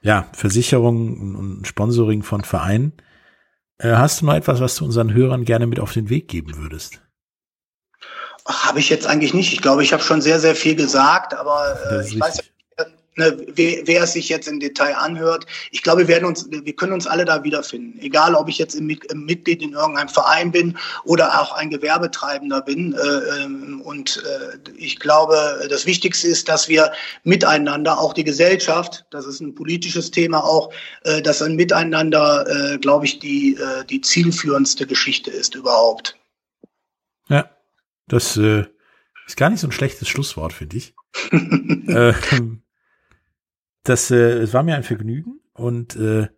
ja, 0.00 0.28
Versicherung 0.32 1.36
und 1.36 1.66
Sponsoring 1.66 2.22
von 2.22 2.42
Vereinen. 2.42 2.92
Hast 3.80 4.20
du 4.20 4.26
noch 4.26 4.34
etwas, 4.34 4.60
was 4.60 4.76
du 4.76 4.84
unseren 4.84 5.12
Hörern 5.12 5.44
gerne 5.44 5.66
mit 5.66 5.80
auf 5.80 5.92
den 5.92 6.08
Weg 6.08 6.28
geben 6.28 6.56
würdest? 6.56 7.01
Habe 8.46 8.80
ich 8.80 8.88
jetzt 8.90 9.06
eigentlich 9.06 9.34
nicht. 9.34 9.52
Ich 9.52 9.62
glaube, 9.62 9.82
ich 9.82 9.92
habe 9.92 10.02
schon 10.02 10.20
sehr, 10.20 10.40
sehr 10.40 10.56
viel 10.56 10.74
gesagt, 10.74 11.34
aber 11.34 11.78
äh, 11.90 12.06
ich 12.06 12.18
weiß 12.18 12.40
ne, 13.16 13.36
wer, 13.54 13.86
wer 13.86 14.02
es 14.02 14.12
sich 14.12 14.28
jetzt 14.28 14.48
im 14.48 14.60
Detail 14.60 14.94
anhört. 14.96 15.46
Ich 15.70 15.82
glaube, 15.82 16.02
wir 16.02 16.08
werden 16.08 16.24
uns, 16.24 16.48
wir 16.50 16.76
können 16.76 16.92
uns 16.92 17.06
alle 17.06 17.24
da 17.24 17.44
wiederfinden. 17.44 17.98
Egal, 18.00 18.34
ob 18.34 18.48
ich 18.48 18.58
jetzt 18.58 18.74
im, 18.74 18.88
im 18.88 19.24
Mitglied 19.24 19.62
in 19.62 19.72
irgendeinem 19.72 20.08
Verein 20.08 20.50
bin 20.50 20.76
oder 21.04 21.40
auch 21.40 21.52
ein 21.52 21.70
Gewerbetreibender 21.70 22.62
bin. 22.62 22.94
Äh, 22.94 23.42
ähm, 23.42 23.80
und 23.84 24.22
äh, 24.24 24.70
ich 24.76 24.98
glaube, 24.98 25.66
das 25.68 25.86
Wichtigste 25.86 26.28
ist, 26.28 26.48
dass 26.48 26.68
wir 26.68 26.92
miteinander, 27.24 27.98
auch 27.98 28.12
die 28.12 28.24
Gesellschaft, 28.24 29.04
das 29.10 29.26
ist 29.26 29.40
ein 29.40 29.54
politisches 29.54 30.10
Thema 30.10 30.42
auch, 30.44 30.72
äh, 31.04 31.22
dass 31.22 31.42
ein 31.42 31.56
Miteinander, 31.56 32.46
äh, 32.48 32.78
glaube 32.78 33.06
ich, 33.06 33.18
die, 33.18 33.54
äh, 33.56 33.84
die 33.84 34.00
zielführendste 34.00 34.86
Geschichte 34.86 35.30
ist 35.30 35.54
überhaupt. 35.54 36.16
Das 38.12 38.36
äh, 38.36 38.66
ist 39.26 39.38
gar 39.38 39.48
nicht 39.48 39.60
so 39.60 39.66
ein 39.66 39.72
schlechtes 39.72 40.06
Schlusswort, 40.06 40.52
finde 40.52 40.76
ich. 40.76 40.94
äh, 41.88 42.12
das 43.84 44.10
äh, 44.10 44.32
es 44.34 44.52
war 44.52 44.62
mir 44.62 44.76
ein 44.76 44.82
Vergnügen 44.82 45.40
und 45.54 45.96
äh, 45.96 46.28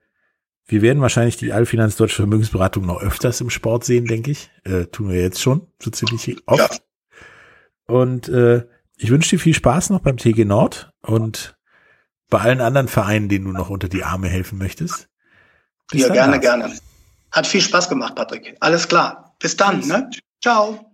wir 0.66 0.82
werden 0.82 1.02
wahrscheinlich 1.02 1.36
die 1.36 1.52
Allfinanz 1.52 1.96
Deutsche 1.96 2.14
Vermögensberatung 2.14 2.86
noch 2.86 3.02
öfters 3.02 3.40
im 3.40 3.50
Sport 3.50 3.84
sehen, 3.84 4.06
denke 4.06 4.30
ich. 4.30 4.52
Äh, 4.62 4.84
tun 4.84 5.08
wir 5.08 5.20
jetzt 5.20 5.42
schon, 5.42 5.66
so 5.82 5.90
ziemlich 5.90 6.36
oft. 6.46 6.74
Ja. 6.74 6.78
Und 7.86 8.28
äh, 8.28 8.64
ich 8.96 9.10
wünsche 9.10 9.30
dir 9.30 9.40
viel 9.40 9.54
Spaß 9.54 9.90
noch 9.90 10.00
beim 10.00 10.16
TG 10.16 10.44
Nord 10.44 10.92
und 11.02 11.56
bei 12.30 12.38
allen 12.38 12.60
anderen 12.60 12.86
Vereinen, 12.86 13.28
denen 13.28 13.46
du 13.46 13.50
noch 13.50 13.68
unter 13.68 13.88
die 13.88 14.04
Arme 14.04 14.28
helfen 14.28 14.58
möchtest. 14.58 15.08
Bis 15.90 16.02
ja, 16.02 16.12
gerne, 16.12 16.38
gerne. 16.38 16.72
Hat 17.32 17.48
viel 17.48 17.60
Spaß 17.60 17.88
gemacht, 17.88 18.14
Patrick. 18.14 18.56
Alles 18.60 18.86
klar. 18.86 19.34
Bis 19.40 19.56
dann. 19.56 19.80
Ne? 19.80 20.08
Ciao. 20.40 20.93